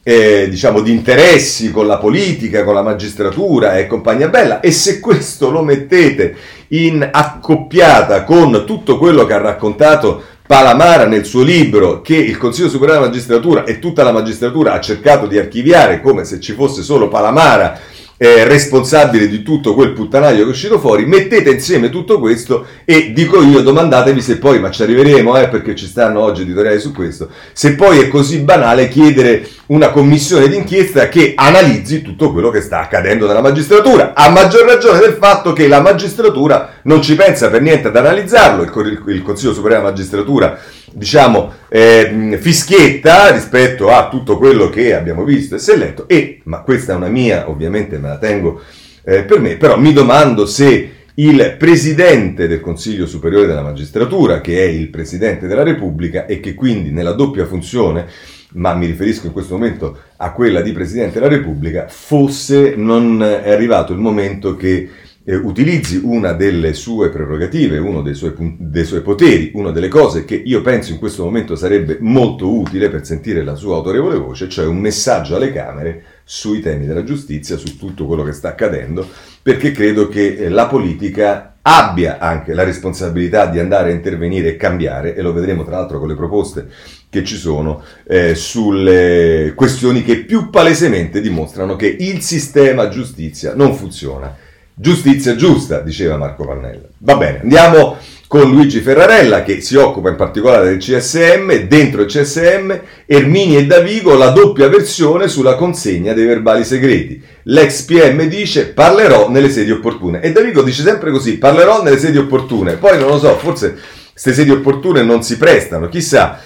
[0.05, 4.99] eh, diciamo, di interessi con la politica, con la magistratura e compagnia bella, e se
[4.99, 6.35] questo lo mettete
[6.69, 10.23] in accoppiata con tutto quello che ha raccontato
[10.53, 14.79] Palamara nel suo libro che il Consiglio Superiore della Magistratura e tutta la magistratura ha
[14.79, 17.79] cercato di archiviare come se ci fosse solo Palamara
[18.23, 23.11] eh, responsabile di tutto quel puttanaio che è uscito fuori, mettete insieme tutto questo e
[23.11, 26.93] dico io, domandatevi se poi, ma ci arriveremo eh, perché ci stanno oggi editoriali su
[26.93, 32.61] questo, se poi è così banale chiedere una commissione d'inchiesta che analizzi tutto quello che
[32.61, 37.49] sta accadendo nella magistratura, a maggior ragione del fatto che la magistratura non ci pensa
[37.49, 40.57] per niente ad analizzarlo, il, il Consiglio Superiore della Magistratura
[40.93, 46.07] diciamo, eh, fischietta rispetto a tutto quello che abbiamo visto e si è letto.
[46.07, 48.61] E, ma questa è una mia, ovviamente me la tengo
[49.03, 54.57] eh, per me, però mi domando se il presidente del Consiglio Superiore della Magistratura, che
[54.59, 58.07] è il presidente della Repubblica e che quindi nella doppia funzione
[58.53, 63.51] ma mi riferisco in questo momento a quella di Presidente della Repubblica, fosse non è
[63.51, 64.89] arrivato il momento che
[65.25, 70.25] eh, utilizzi una delle sue prerogative, uno dei suoi, dei suoi, poteri, una delle cose
[70.25, 74.49] che io penso in questo momento sarebbe molto utile per sentire la sua autorevole voce,
[74.49, 79.07] cioè un messaggio alle Camere sui temi della giustizia, su tutto quello che sta accadendo,
[79.41, 84.57] perché credo che eh, la politica abbia anche la responsabilità di andare a intervenire e
[84.57, 86.67] cambiare, e lo vedremo tra l'altro con le proposte
[87.09, 93.75] che ci sono eh, sulle questioni che più palesemente dimostrano che il sistema giustizia non
[93.75, 94.35] funziona
[94.75, 96.87] Giustizia giusta, diceva Marco Pannella.
[96.99, 97.97] Va bene, andiamo
[98.27, 103.67] con Luigi Ferrarella che si occupa in particolare del CSM, dentro il CSM, Ermini e
[103.67, 107.21] Davigo la doppia versione sulla consegna dei verbali segreti.
[107.43, 112.17] L'ex PM dice parlerò nelle sedi opportune e Davigo dice sempre così, parlerò nelle sedi
[112.17, 112.77] opportune.
[112.77, 113.77] Poi non lo so, forse
[114.11, 116.39] queste sedi opportune non si prestano, chissà.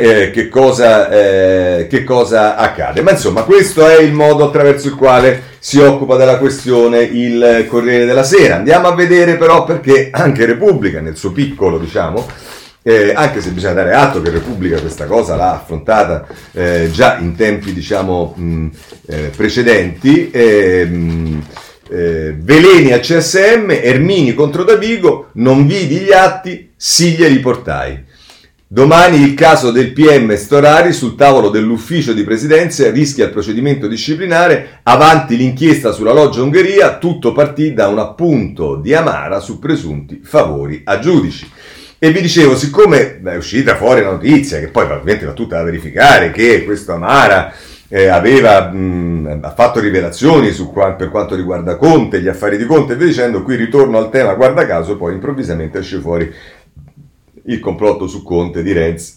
[0.00, 3.02] Eh, che, cosa, eh, che cosa accade.
[3.02, 8.06] Ma insomma, questo è il modo attraverso il quale si occupa della questione il Corriere
[8.06, 8.56] della Sera.
[8.56, 12.26] Andiamo a vedere però perché anche Repubblica, nel suo piccolo, diciamo,
[12.82, 17.36] eh, anche se bisogna dare atto che Repubblica questa cosa l'ha affrontata eh, già in
[17.36, 18.66] tempi, diciamo, mh,
[19.06, 20.30] eh, precedenti.
[20.32, 21.44] Ehm,
[21.90, 28.04] eh, veleni al CSM, Ermini contro Davigo, non vidi gli atti, sì glieli portai.
[28.72, 34.78] Domani il caso del PM Storari sul tavolo dell'ufficio di presidenza rischia il procedimento disciplinare,
[34.84, 40.82] avanti l'inchiesta sulla loggia Ungheria, tutto partì da un appunto di Amara su presunti favori
[40.84, 41.50] a giudici.
[41.98, 45.64] E vi dicevo, siccome è uscita fuori la notizia, che poi ovviamente va tutta da
[45.64, 47.52] verificare, che questo Amara
[47.88, 52.92] eh, aveva mh, ha fatto rivelazioni su, per quanto riguarda Conte, gli affari di Conte
[52.92, 56.32] e via dicendo, qui ritorno al tema, guarda caso, poi improvvisamente esce fuori
[57.46, 59.14] il complotto su Conte di Renzi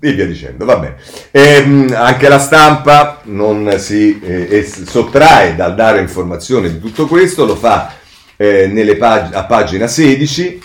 [0.00, 0.64] e via dicendo.
[0.64, 0.96] Va bene.
[1.30, 7.44] E, ehm, anche la stampa non si eh, sottrae dal dare informazioni di tutto questo,
[7.44, 7.94] lo fa
[8.36, 10.60] eh, pag- a pagina 16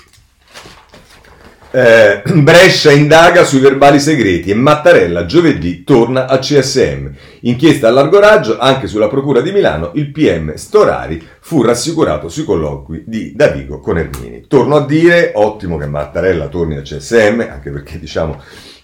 [1.72, 7.08] eh, Brescia indaga sui verbali segreti e Mattarella giovedì torna al CSM.
[7.42, 12.44] Inchiesta a largo raggio anche sulla Procura di Milano, il PM Storari fu rassicurato sui
[12.44, 14.46] colloqui di Davigo con Ermini.
[14.48, 18.42] Torno a dire, ottimo che Mattarella torni al CSM, anche perché diciamo,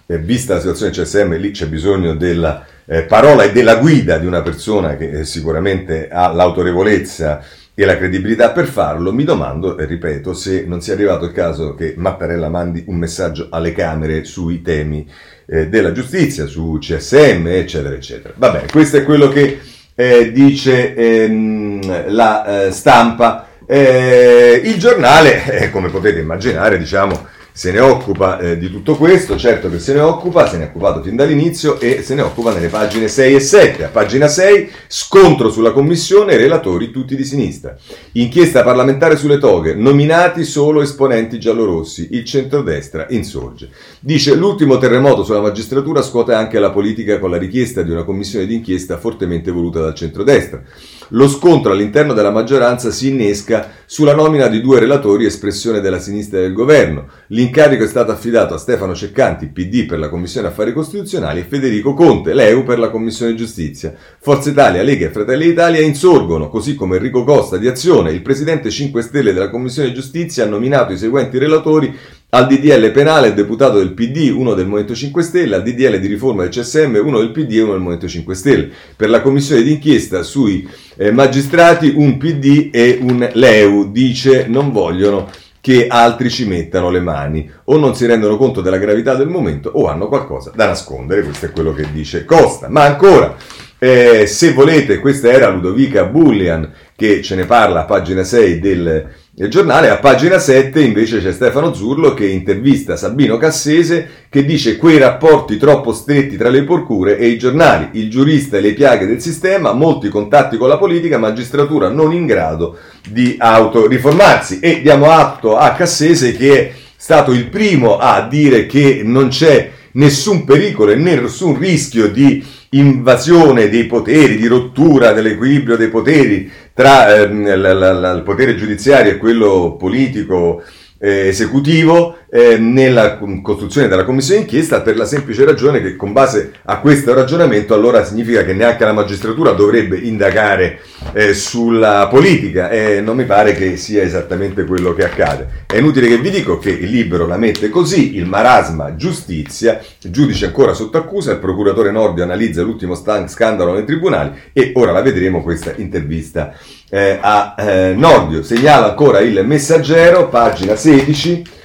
[0.07, 4.17] eh, vista la situazione del CSM, lì c'è bisogno della eh, parola e della guida
[4.17, 7.43] di una persona che eh, sicuramente ha l'autorevolezza
[7.77, 11.75] e la credibilità per farlo, mi domando, e ripeto, se non sia arrivato il caso
[11.75, 15.05] che Mattarella mandi un messaggio alle Camere sui temi
[15.45, 18.33] eh, della giustizia, su CSM, eccetera, eccetera.
[18.37, 19.59] Va bene, questo è quello che
[19.93, 23.49] eh, dice ehm, la eh, stampa.
[23.67, 29.37] Eh, il giornale, eh, come potete immaginare, diciamo, se ne occupa eh, di tutto questo,
[29.37, 32.51] certo che se ne occupa, se ne è occupato fin dall'inizio e se ne occupa
[32.51, 33.85] nelle pagine 6 e 7.
[33.85, 37.73] A pagina 6, scontro sulla commissione, relatori tutti di sinistra.
[38.11, 43.69] Inchiesta parlamentare sulle toghe, nominati solo esponenti giallorossi, il centrodestra insorge.
[44.01, 48.47] Dice l'ultimo terremoto sulla magistratura scuote anche la politica con la richiesta di una commissione
[48.47, 50.61] d'inchiesta fortemente voluta dal centrodestra.
[51.09, 56.39] Lo scontro all'interno della maggioranza si innesca sulla nomina di due relatori espressione della sinistra
[56.39, 57.07] del governo.
[57.27, 61.93] L'incarico è stato affidato a Stefano Ceccanti, PD per la Commissione Affari Costituzionali, e Federico
[61.93, 63.93] Conte, l'EU per la Commissione Giustizia.
[64.19, 68.11] Forza Italia, Lega e Fratelli d'Italia insorgono, così come Enrico Costa di Azione.
[68.11, 71.95] Il presidente 5 Stelle della Commissione Giustizia ha nominato i seguenti relatori
[72.35, 76.07] al DDL penale il deputato del PD, uno del Movimento 5 Stelle, al DDL di
[76.07, 78.69] riforma del CSM, uno del PD e uno del Movimento 5 Stelle.
[78.93, 80.67] Per la commissione d'inchiesta sui
[80.97, 85.29] eh, magistrati, un PD e un LEU, dice non vogliono
[85.61, 89.69] che altri ci mettano le mani o non si rendono conto della gravità del momento
[89.73, 92.67] o hanno qualcosa da nascondere, questo è quello che dice Costa.
[92.67, 93.33] Ma ancora,
[93.79, 99.07] eh, se volete, questa era Ludovica Bullian che ce ne parla a pagina 6 del
[99.37, 104.77] nel giornale, a pagina 7, invece c'è Stefano Zurlo che intervista Sabino Cassese che dice
[104.77, 109.05] quei rapporti troppo stretti tra le procure e i giornali, il giurista e le piaghe
[109.05, 112.77] del sistema, molti contatti con la politica, magistratura non in grado
[113.09, 114.59] di autoriformarsi.
[114.61, 119.69] E diamo atto a Cassese che è stato il primo a dire che non c'è
[119.91, 122.41] nessun pericolo e nessun rischio di
[122.77, 128.55] invasione dei poteri, di rottura dell'equilibrio dei poteri tra ehm, la, la, la, il potere
[128.55, 130.63] giudiziario e quello politico
[130.99, 136.51] eh, esecutivo, eh, nella costruzione della commissione d'inchiesta per la semplice ragione che con base
[136.63, 140.81] a questo ragionamento allora significa che neanche la magistratura dovrebbe indagare
[141.13, 145.63] eh, sulla politica e non mi pare che sia esattamente quello che accade.
[145.65, 150.47] È inutile che vi dico che il libro la mette così, il marasma giustizia, giudice
[150.47, 155.41] ancora sotto accusa, il procuratore Nordio analizza l'ultimo scandalo nei tribunali e ora la vedremo
[155.41, 156.53] questa intervista
[156.89, 158.43] eh, a eh, Nordio.
[158.43, 161.63] Segnala ancora il messaggero, pagina 16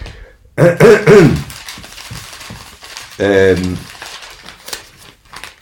[3.16, 3.56] eh,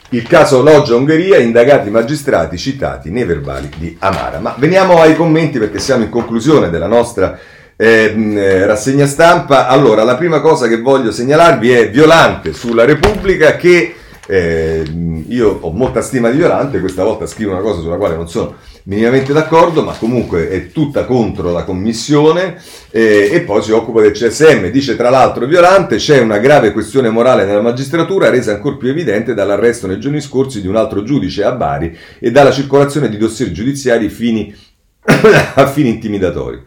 [0.09, 4.39] il caso Loggia Ungheria, indagati magistrati citati nei verbali di Amara.
[4.39, 7.37] Ma veniamo ai commenti perché siamo in conclusione della nostra
[7.75, 9.67] ehm, eh, rassegna stampa.
[9.67, 13.95] Allora, la prima cosa che voglio segnalarvi è Violante sulla Repubblica che
[14.27, 14.83] eh,
[15.27, 18.55] io ho molta stima di Violante, questa volta scrivo una cosa sulla quale non sono
[18.89, 22.59] minimamente d'accordo, ma comunque è tutta contro la commissione
[22.89, 24.69] eh, e poi si occupa del CSM.
[24.69, 29.35] Dice tra l'altro Violante c'è una grave questione morale nella magistratura resa ancora più evidente
[29.35, 33.51] dall'arresto nei giorni scorsi di un altro giudice a Bari e dalla circolazione di dossier
[33.51, 34.53] giudiziari fini,
[35.53, 36.59] a fini intimidatori.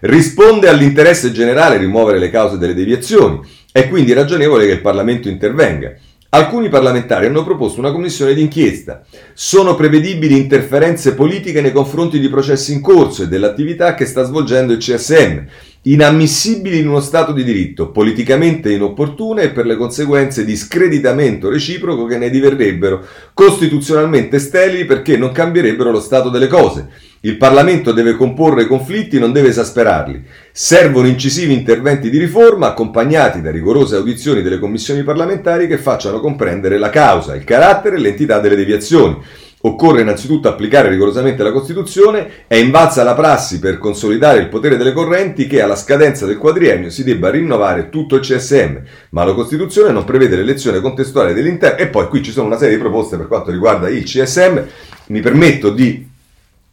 [0.00, 3.40] Risponde all'interesse generale rimuovere le cause delle deviazioni.
[3.72, 5.94] È quindi ragionevole che il Parlamento intervenga.
[6.30, 9.02] Alcuni parlamentari hanno proposto una commissione d'inchiesta.
[9.32, 14.74] Sono prevedibili interferenze politiche nei confronti di processi in corso e dell'attività che sta svolgendo
[14.74, 15.38] il CSM,
[15.84, 22.04] inammissibili in uno Stato di diritto, politicamente inopportune e per le conseguenze di screditamento reciproco
[22.04, 26.88] che ne diverrebbero, costituzionalmente sterili perché non cambierebbero lo stato delle cose.
[27.22, 30.22] Il Parlamento deve comporre i conflitti, non deve esasperarli.
[30.52, 36.78] Servono incisivi interventi di riforma accompagnati da rigorose audizioni delle commissioni parlamentari che facciano comprendere
[36.78, 39.20] la causa, il carattere e l'entità delle deviazioni.
[39.62, 44.92] Occorre innanzitutto applicare rigorosamente la Costituzione, è invalsa la prassi per consolidare il potere delle
[44.92, 48.76] correnti che alla scadenza del quadriennio si debba rinnovare tutto il CSM,
[49.10, 52.76] ma la Costituzione non prevede l'elezione contestuale dell'interno e poi qui ci sono una serie
[52.76, 54.60] di proposte per quanto riguarda il CSM,
[55.06, 56.16] mi permetto di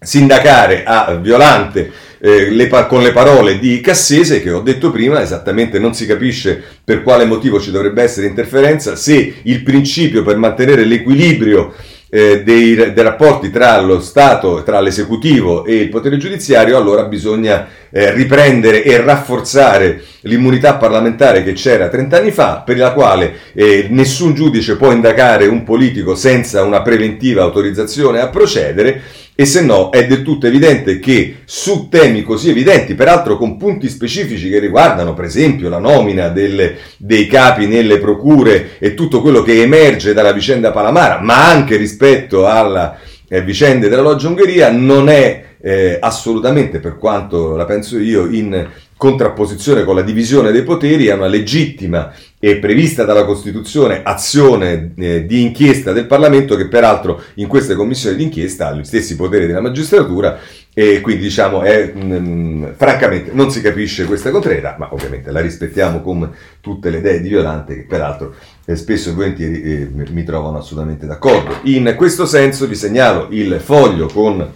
[0.05, 5.79] sindacare a Violante eh, le con le parole di Cassese che ho detto prima, esattamente
[5.79, 10.85] non si capisce per quale motivo ci dovrebbe essere interferenza, se il principio per mantenere
[10.85, 11.73] l'equilibrio
[12.09, 17.67] eh, dei, dei, rapporti tra lo Stato, tra l'esecutivo e il potere giudiziario, allora bisogna
[17.89, 23.87] eh, riprendere e rafforzare l'immunità parlamentare che c'era 30 anni fa, per la quale eh,
[23.89, 29.01] nessun giudice può indagare un politico senza una preventiva autorizzazione a procedere
[29.37, 33.89] e se no è del tutto evidente che su temi così evidenti, peraltro con punti
[33.89, 39.41] specifici che riguardano per esempio la nomina delle, dei capi nelle procure e tutto quello
[39.41, 45.09] che emerge dalla vicenda Palamara, ma anche rispetto alla eh, vicenda della Loggia Ungheria, non
[45.09, 48.67] è eh, assolutamente, per quanto la penso io, in
[48.97, 55.25] contrapposizione con la divisione dei poteri, è una legittima e prevista dalla Costituzione azione eh,
[55.25, 59.47] di inchiesta del Parlamento che peraltro in queste commissioni di inchiesta ha gli stessi poteri
[59.47, 60.39] della magistratura
[60.73, 65.41] e quindi diciamo è, mh, mm, francamente non si capisce questa contrarietà, ma ovviamente la
[65.41, 66.29] rispettiamo come
[66.61, 68.35] tutte le idee di Violante che peraltro
[68.65, 71.59] eh, spesso e volentieri eh, mi trovano assolutamente d'accordo.
[71.63, 74.47] In questo senso vi segnalo il foglio con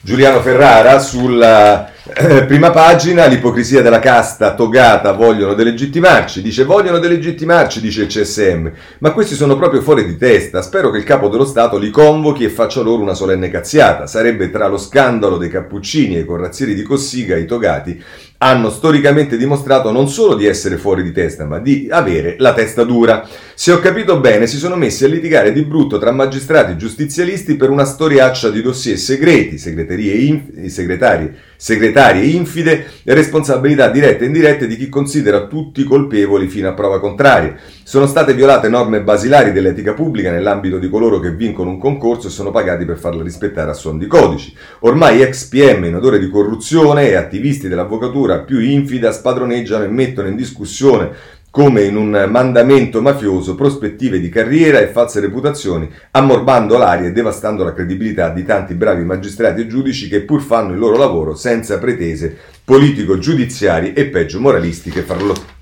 [0.00, 7.80] Giuliano Ferrara sulla eh, prima pagina, l'ipocrisia della casta togata vogliono delegittimarci, dice vogliono delegittimarci,
[7.80, 11.44] dice il CSM, ma questi sono proprio fuori di testa, spero che il capo dello
[11.44, 16.16] Stato li convochi e faccia loro una solenne cazziata, sarebbe tra lo scandalo dei cappuccini
[16.16, 18.02] e i corazzieri di Cossiga i togati
[18.40, 22.84] hanno storicamente dimostrato non solo di essere fuori di testa, ma di avere la testa
[22.84, 23.26] dura.
[23.54, 27.70] Se ho capito bene, si sono messi a litigare di brutto tra magistrati giustizialisti per
[27.70, 34.68] una storiaccia di dossier segreti, segreterie inf- segretarie, segretarie infide e responsabilità dirette e indirette
[34.68, 37.56] di chi considera tutti colpevoli fino a prova contraria.
[37.82, 42.30] Sono state violate norme basilari dell'etica pubblica nell'ambito di coloro che vincono un concorso e
[42.30, 44.54] sono pagati per farla rispettare a suon di codici.
[44.80, 50.28] Ormai ex PM in odore di corruzione e attivisti dell'avvocatura più infida spadroneggiano e mettono
[50.28, 51.10] in discussione
[51.50, 57.64] come in un mandamento mafioso, prospettive di carriera e false reputazioni, ammorbando l'aria e devastando
[57.64, 61.78] la credibilità di tanti bravi magistrati e giudici che pur fanno il loro lavoro senza
[61.78, 65.56] pretese politico-giudiziarie e peggio moralistiche farlocche.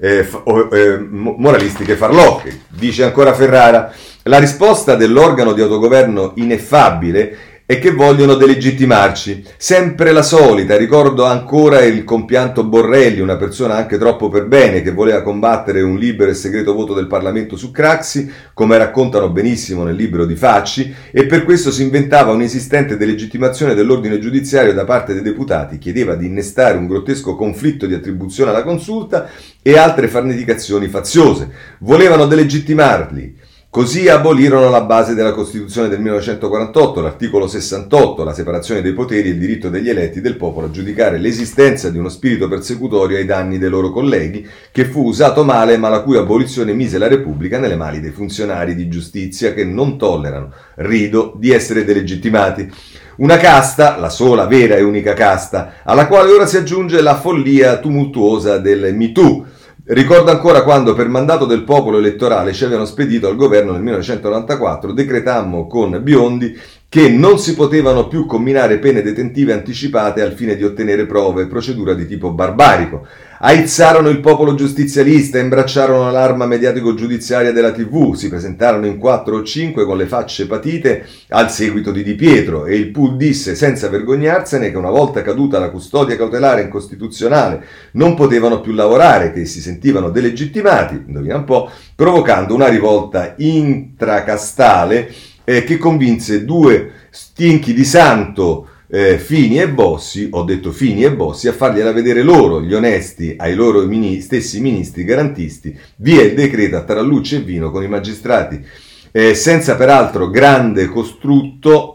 [0.00, 0.28] Eh,
[0.72, 2.60] eh, moralistiche farlocche.
[2.68, 3.92] Dice ancora Ferrara,
[4.24, 7.36] la risposta dell'organo di autogoverno ineffabile
[7.70, 9.44] e che vogliono delegittimarci.
[9.58, 14.90] Sempre la solita, ricordo ancora il compianto Borrelli, una persona anche troppo per bene che
[14.90, 19.96] voleva combattere un libero e segreto voto del Parlamento su Craxi, come raccontano benissimo nel
[19.96, 25.20] libro di Facci, e per questo si inventava un'esistente delegittimazione dell'ordine giudiziario da parte dei
[25.20, 29.28] deputati, chiedeva di innestare un grottesco conflitto di attribuzione alla consulta
[29.60, 31.50] e altre farneticazioni faziose.
[31.80, 33.37] Volevano delegittimarli
[33.70, 39.32] Così abolirono la base della Costituzione del 1948, l'articolo 68, la separazione dei poteri e
[39.32, 43.58] il diritto degli eletti del popolo a giudicare l'esistenza di uno spirito persecutorio ai danni
[43.58, 47.76] dei loro colleghi, che fu usato male ma la cui abolizione mise la Repubblica nelle
[47.76, 52.72] mani dei funzionari di giustizia che non tollerano, rido, di essere delegittimati.
[53.16, 57.80] Una casta, la sola vera e unica casta, alla quale ora si aggiunge la follia
[57.80, 59.47] tumultuosa del MeToo
[59.90, 64.92] Ricordo ancora quando per mandato del popolo elettorale ci avevano spedito al governo nel 1994,
[64.92, 66.54] decretammo con Biondi
[66.90, 71.94] che non si potevano più combinare pene detentive anticipate al fine di ottenere prove, procedura
[71.94, 73.06] di tipo barbarico.
[73.40, 79.84] Aizzarono il popolo giustizialista, imbracciarono l'arma mediatico-giudiziaria della TV, si presentarono in quattro o cinque
[79.84, 84.72] con le facce patite al seguito di Di Pietro e il PUL disse senza vergognarsene
[84.72, 90.10] che una volta caduta la custodia cautelare incostituzionale non potevano più lavorare, che si sentivano
[90.10, 95.14] delegittimati, indovina un po', provocando una rivolta intracastale
[95.44, 101.12] eh, che convinse due stinchi di santo eh, Fini e Bossi, ho detto Fini e
[101.12, 106.34] Bossi, a fargliela vedere loro, gli onesti, ai loro mini, stessi ministri garantisti, via il
[106.34, 108.64] decreto a tarallucce e vino con i magistrati,
[109.12, 111.94] eh, senza peraltro grande costrutto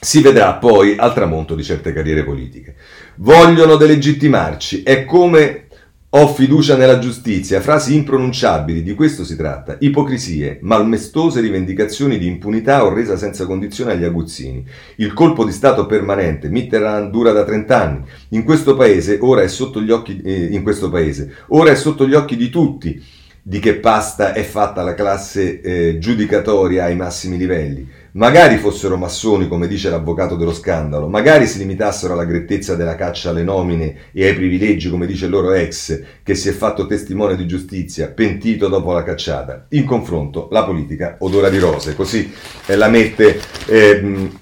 [0.00, 2.74] si vedrà poi al tramonto di certe carriere politiche.
[3.16, 5.66] Vogliono delegittimarci, è come
[6.12, 9.76] ho fiducia nella giustizia, frasi impronunciabili, di questo si tratta.
[9.78, 14.66] Ipocrisie, malmestose rivendicazioni di impunità o resa senza condizione agli aguzzini.
[14.96, 18.00] Il colpo di Stato permanente, Mitterrand dura da 30 anni.
[18.30, 22.36] In questo paese, ora è sotto gli occhi, eh, paese, ora è sotto gli occhi
[22.36, 23.00] di tutti
[23.42, 27.88] di che pasta è fatta la classe eh, giudicatoria ai massimi livelli.
[28.12, 33.30] Magari fossero massoni, come dice l'avvocato dello scandalo, magari si limitassero alla grettezza della caccia
[33.30, 37.36] alle nomine e ai privilegi, come dice il loro ex, che si è fatto testimone
[37.36, 39.66] di giustizia, pentito dopo la cacciata.
[39.70, 41.94] In confronto, la politica odora di rose.
[41.94, 42.32] Così
[42.66, 44.38] eh, la mette ehm,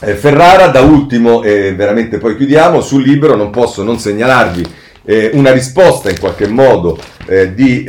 [0.00, 0.66] eh, Ferrara.
[0.66, 4.66] Da ultimo, e veramente poi chiudiamo, sul libro non posso non segnalarvi
[5.04, 7.84] eh, una risposta in qualche modo eh, di...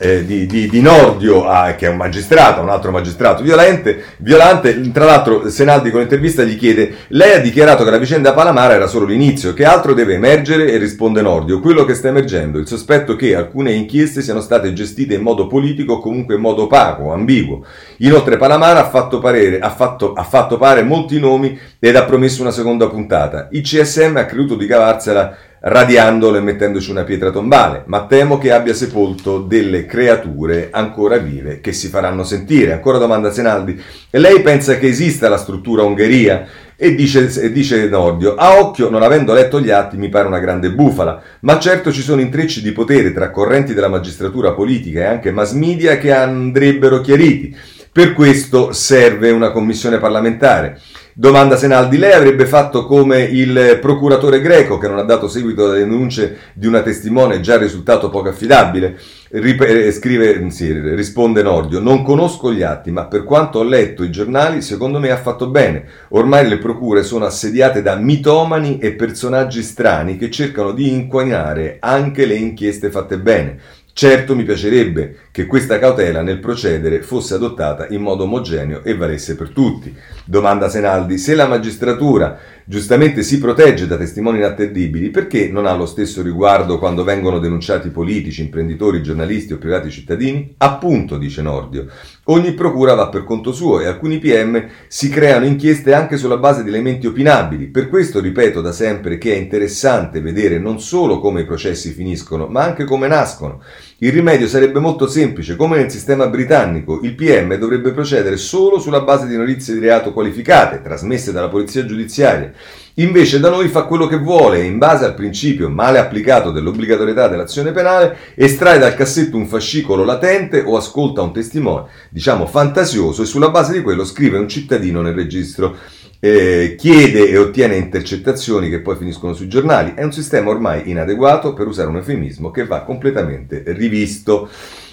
[0.00, 4.92] Eh, di, di, di, Nordio, a, che è un magistrato, un altro magistrato violente, violante.
[4.92, 8.86] Tra l'altro, Senaldi con l'intervista gli chiede: Lei ha dichiarato che la vicenda Palamara era
[8.86, 10.70] solo l'inizio, che altro deve emergere?
[10.70, 15.14] E risponde Nordio: Quello che sta emergendo, il sospetto che alcune inchieste siano state gestite
[15.14, 17.64] in modo politico o comunque in modo opaco, ambiguo.
[17.96, 22.40] Inoltre, Palamara ha fatto, parere, ha fatto, ha fatto pare molti nomi ed ha promesso
[22.42, 23.48] una seconda puntata.
[23.50, 28.52] Il CSM ha creduto di cavarsela radiandolo e mettendoci una pietra tombale, ma temo che
[28.52, 32.72] abbia sepolto delle creature ancora vive che si faranno sentire.
[32.72, 33.80] Ancora domanda Senaldi.
[34.10, 36.46] Lei pensa che esista la struttura Ungheria?
[36.80, 40.38] E dice, e dice Nordio, a occhio, non avendo letto gli atti, mi pare una
[40.38, 45.04] grande bufala, ma certo ci sono intrecci di potere tra correnti della magistratura politica e
[45.04, 47.56] anche mass media che andrebbero chiariti.
[47.90, 50.78] Per questo serve una commissione parlamentare.
[51.20, 55.80] Domanda Senaldi, lei avrebbe fatto come il procuratore greco che non ha dato seguito alle
[55.80, 58.96] denunce di una testimone già risultato poco affidabile?
[59.30, 64.04] Rip- eh, scrive, sì, risponde Nordio, non conosco gli atti, ma per quanto ho letto
[64.04, 65.86] i giornali, secondo me ha fatto bene.
[66.10, 72.26] Ormai le procure sono assediate da mitomani e personaggi strani che cercano di inquainare anche
[72.26, 73.58] le inchieste fatte bene.
[73.98, 79.34] Certo mi piacerebbe che questa cautela nel procedere fosse adottata in modo omogeneo e valesse
[79.34, 79.92] per tutti.
[80.24, 85.86] Domanda Senaldi, se la magistratura giustamente si protegge da testimoni inattendibili, perché non ha lo
[85.86, 90.54] stesso riguardo quando vengono denunciati politici, imprenditori, giornalisti o privati cittadini?
[90.58, 91.86] Appunto, dice Nordio,
[92.24, 96.62] ogni procura va per conto suo e alcuni PM si creano inchieste anche sulla base
[96.62, 97.66] di elementi opinabili.
[97.66, 102.46] Per questo ripeto da sempre che è interessante vedere non solo come i processi finiscono,
[102.46, 103.60] ma anche come nascono.
[104.00, 109.00] Il rimedio sarebbe molto semplice, come nel sistema britannico, il PM dovrebbe procedere solo sulla
[109.00, 112.52] base di notizie di reato qualificate, trasmesse dalla polizia giudiziaria.
[112.94, 117.26] Invece da noi fa quello che vuole e in base al principio male applicato dell'obbligatorietà
[117.26, 123.26] dell'azione penale estrae dal cassetto un fascicolo latente o ascolta un testimone, diciamo fantasioso, e
[123.26, 125.76] sulla base di quello scrive un cittadino nel registro.
[126.20, 129.92] Eh, chiede e ottiene intercettazioni che poi finiscono sui giornali.
[129.94, 134.48] È un sistema ormai inadeguato, per usare un eufemismo, che va completamente rivisto.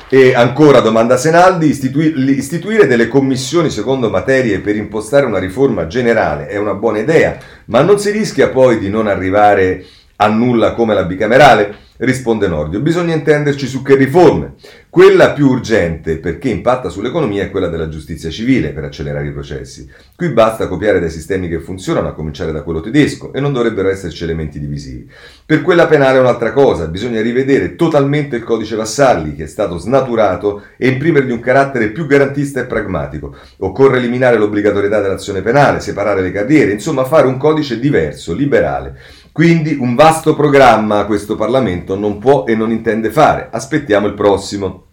[0.07, 6.47] E ancora domanda Senaldi, istitui- istituire delle commissioni secondo materie per impostare una riforma generale
[6.47, 9.83] è una buona idea, ma non si rischia poi di non arrivare
[10.17, 11.84] a nulla come la bicamerale?
[11.97, 14.55] Risponde Nordio, bisogna intenderci su che riforme.
[14.89, 19.89] Quella più urgente, perché impatta sull'economia, è quella della giustizia civile per accelerare i processi.
[20.13, 23.87] Qui basta copiare dai sistemi che funzionano, a cominciare da quello tedesco, e non dovrebbero
[23.87, 25.09] esserci elementi divisivi.
[25.45, 29.77] Per quella penale è un'altra cosa, bisogna rivedere totalmente il codice Vassalli, che è stato
[29.77, 33.33] snaturato, e imprimergli un carattere più garantista e pragmatico.
[33.59, 38.99] Occorre eliminare l'obbligatorietà dell'azione penale, separare le carriere, insomma fare un codice diverso, liberale.
[39.35, 43.49] Quindi un vasto programma questo Parlamento non può e non intende fare.
[43.51, 44.85] Aspettiamo il prossimo.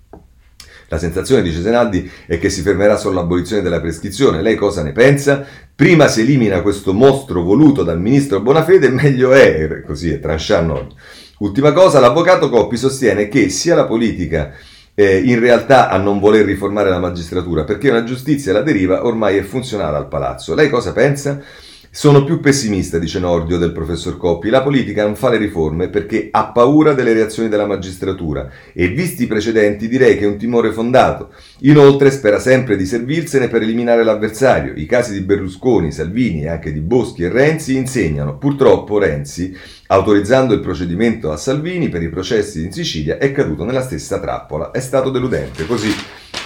[0.89, 4.43] La sensazione, dice Senaldi, è che si fermerà sull'abolizione della prescrizione.
[4.43, 5.47] Lei cosa ne pensa?
[5.77, 10.89] Prima si elimina questo mostro voluto dal ministro Bonafede, meglio è, così è tranchant
[11.39, 14.51] Ultima cosa, l'avvocato Coppi sostiene che sia la politica
[14.97, 19.37] eh, in realtà a non voler riformare la magistratura, perché una giustizia alla deriva ormai
[19.37, 20.57] è funzionale al palazzo.
[20.57, 21.41] Lei cosa pensa?
[21.95, 24.49] Sono più pessimista, dice Nordio del professor Coppi.
[24.49, 29.25] La politica non fa le riforme perché ha paura delle reazioni della magistratura e visti
[29.25, 31.35] i precedenti direi che è un timore fondato.
[31.59, 34.73] Inoltre spera sempre di servirsene per eliminare l'avversario.
[34.75, 38.39] I casi di Berlusconi, Salvini e anche di Boschi e Renzi insegnano.
[38.39, 39.55] Purtroppo Renzi,
[39.89, 44.71] autorizzando il procedimento a Salvini per i processi in Sicilia, è caduto nella stessa trappola.
[44.71, 45.67] È stato deludente.
[45.67, 45.91] Così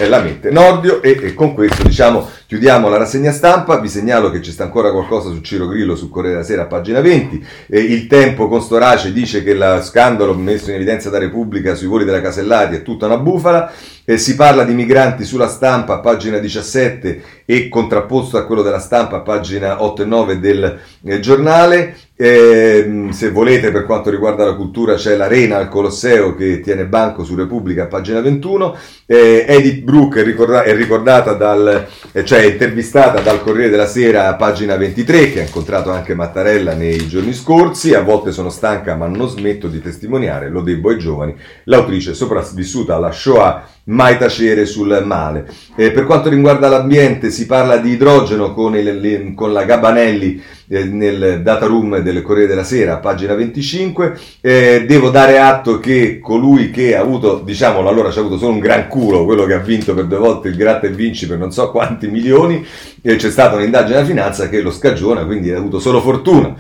[0.05, 3.79] la mette Nordio e, e, con questo diciamo chiudiamo la rassegna stampa.
[3.79, 6.67] Vi segnalo che ci sta ancora qualcosa su Ciro Grillo su Corriere della Sera a
[6.67, 11.19] pagina 20 eh, il tempo con Storace dice che lo scandalo messo in evidenza da
[11.19, 13.73] Repubblica sui voli della Casellati è tutta una bufala
[14.09, 19.21] eh, si parla di migranti sulla stampa pagina 17 e contrapposto a quello della stampa
[19.21, 21.97] pagina 8 e 9 del eh, giornale.
[22.19, 27.25] Eh, se volete, per quanto riguarda la cultura, c'è l'Arena al Colosseo che tiene banco
[27.25, 28.77] su Repubblica pagina 21.
[29.07, 34.33] Eh, Edith Brooke è, ricorda- è ricordata dal, eh, cioè intervistata dal Corriere della Sera
[34.35, 37.93] pagina 23, che ha incontrato anche Mattarella nei giorni scorsi.
[37.93, 41.35] A volte sono stanca, ma non smetto di testimoniare, lo debbo ai giovani.
[41.65, 45.49] L'autrice sopravvissuta alla Shoah mai tacere sul male.
[45.77, 50.85] Eh, per quanto riguarda l'ambiente si parla di idrogeno con, il, con la Gabanelli eh,
[50.85, 54.19] nel data room del Corriere della Sera, pagina 25.
[54.41, 58.53] Eh, devo dare atto che colui che ha avuto, diciamolo allora, ci ha avuto solo
[58.53, 61.39] un gran culo, quello che ha vinto per due volte il gratta e vinci per
[61.39, 62.65] non so quanti milioni,
[63.03, 66.57] c'è stata un'indagine della finanza che lo scagiona, quindi ha avuto solo fortuna.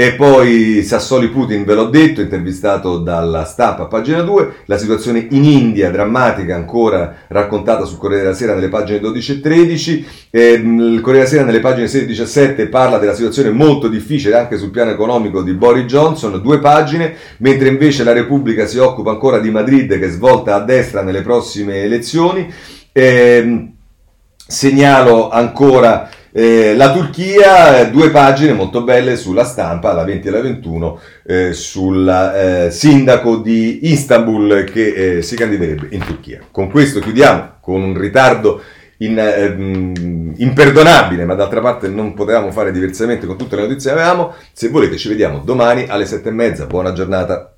[0.00, 5.44] E poi Sassoli Putin, ve l'ho detto, intervistato dalla stampa, pagina 2, la situazione in
[5.44, 11.00] India, drammatica, ancora raccontata sul Corriere della Sera nelle pagine 12 e 13, e, il
[11.02, 14.70] Corriere della Sera nelle pagine 16 e 17 parla della situazione molto difficile anche sul
[14.70, 19.50] piano economico di Boris Johnson, due pagine, mentre invece la Repubblica si occupa ancora di
[19.50, 22.50] Madrid che svolta a destra nelle prossime elezioni.
[22.90, 23.72] E,
[24.46, 30.30] segnalo ancora eh, la Turchia, eh, due pagine molto belle sulla stampa, la 20 e
[30.30, 36.40] la 21, eh, sul eh, sindaco di Istanbul che eh, si candiderebbe in Turchia.
[36.50, 38.62] Con questo chiudiamo con un ritardo
[38.98, 43.98] in, ehm, imperdonabile, ma d'altra parte non potevamo fare diversamente con tutte le notizie che
[43.98, 44.34] avevamo.
[44.52, 46.66] Se volete ci vediamo domani alle sette e mezza.
[46.66, 47.54] Buona giornata.